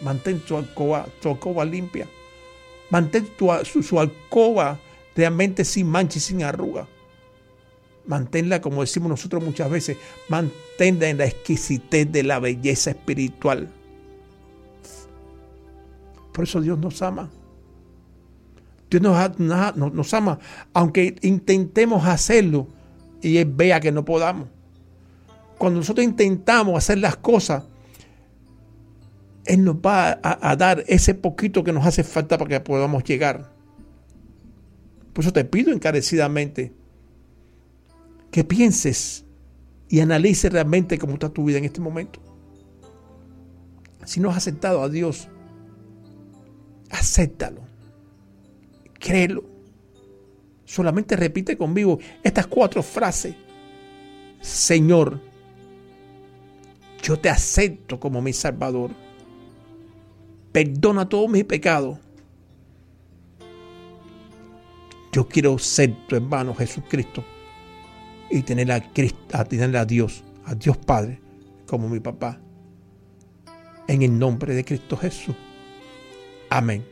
Mantén 0.00 0.40
tu 0.40 0.56
alcoba, 0.56 1.06
tu 1.20 1.30
alcoba 1.30 1.64
limpia. 1.64 2.06
Mantén 2.90 3.26
tu, 3.36 3.50
su, 3.64 3.98
alcoba 3.98 4.78
realmente 5.16 5.64
sin 5.64 5.88
mancha 5.88 6.18
y 6.18 6.20
sin 6.20 6.42
arruga. 6.42 6.86
Manténla, 8.04 8.60
como 8.60 8.80
decimos 8.80 9.08
nosotros 9.08 9.42
muchas 9.42 9.70
veces, 9.70 9.96
manténla 10.28 11.08
en 11.08 11.18
la 11.18 11.26
exquisitez 11.26 12.10
de 12.10 12.24
la 12.24 12.40
belleza 12.40 12.90
espiritual. 12.90 13.68
Por 16.32 16.44
eso 16.44 16.60
Dios 16.60 16.78
nos 16.78 17.00
ama. 17.00 17.30
Dios 18.98 19.38
nos, 19.38 20.14
ama, 20.14 20.38
aunque 20.74 21.16
intentemos 21.22 22.06
hacerlo 22.06 22.68
y 23.22 23.38
Él 23.38 23.50
vea 23.50 23.80
que 23.80 23.90
no 23.90 24.04
podamos. 24.04 24.48
Cuando 25.56 25.80
nosotros 25.80 26.04
intentamos 26.04 26.76
hacer 26.76 26.98
las 26.98 27.16
cosas, 27.16 27.64
Él 29.46 29.64
nos 29.64 29.76
va 29.76 30.20
a, 30.22 30.56
dar 30.56 30.84
ese 30.88 31.14
poquito 31.14 31.64
que 31.64 31.72
nos 31.72 31.86
hace 31.86 32.04
falta 32.04 32.36
para 32.36 32.50
que 32.50 32.60
podamos 32.60 33.02
llegar. 33.04 33.50
Por 35.14 35.24
eso 35.24 35.32
te 35.32 35.44
pido 35.44 35.72
encarecidamente 35.72 36.74
que 38.30 38.44
pienses 38.44 39.24
y 39.88 40.00
analices 40.00 40.52
realmente 40.52 40.98
cómo 40.98 41.14
está 41.14 41.30
tu 41.30 41.44
vida 41.44 41.56
en 41.56 41.64
este 41.64 41.80
momento. 41.80 42.20
Si 44.04 44.20
no 44.20 44.30
has 44.30 44.36
aceptado 44.36 44.82
a 44.82 44.90
Dios, 44.90 45.28
acéptalo 46.90 47.61
créelo. 49.02 49.44
Solamente 50.64 51.16
repite 51.16 51.58
conmigo 51.58 51.98
estas 52.22 52.46
cuatro 52.46 52.82
frases. 52.82 53.34
Señor, 54.40 55.20
yo 57.02 57.18
te 57.18 57.28
acepto 57.28 58.00
como 58.00 58.22
mi 58.22 58.32
Salvador. 58.32 58.92
Perdona 60.52 61.08
todos 61.08 61.28
mis 61.28 61.44
pecados. 61.44 61.98
Yo 65.12 65.28
quiero 65.28 65.58
ser 65.58 65.94
tu 66.06 66.16
hermano 66.16 66.54
Jesucristo 66.54 67.22
y 68.30 68.42
tener 68.42 68.72
a, 68.72 68.80
Cristo, 68.92 69.18
a 69.32 69.44
tener 69.44 69.76
a 69.76 69.84
Dios, 69.84 70.24
a 70.46 70.54
Dios 70.54 70.78
Padre, 70.78 71.20
como 71.66 71.88
mi 71.88 72.00
papá. 72.00 72.40
En 73.88 74.00
el 74.00 74.18
nombre 74.18 74.54
de 74.54 74.64
Cristo 74.64 74.96
Jesús. 74.96 75.34
Amén. 76.48 76.91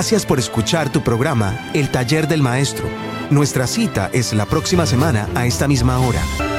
Gracias 0.00 0.24
por 0.24 0.38
escuchar 0.38 0.90
tu 0.90 1.02
programa 1.02 1.54
El 1.74 1.90
Taller 1.90 2.26
del 2.26 2.40
Maestro. 2.40 2.88
Nuestra 3.28 3.66
cita 3.66 4.08
es 4.14 4.32
la 4.32 4.46
próxima 4.46 4.86
semana 4.86 5.28
a 5.34 5.44
esta 5.44 5.68
misma 5.68 5.98
hora. 5.98 6.49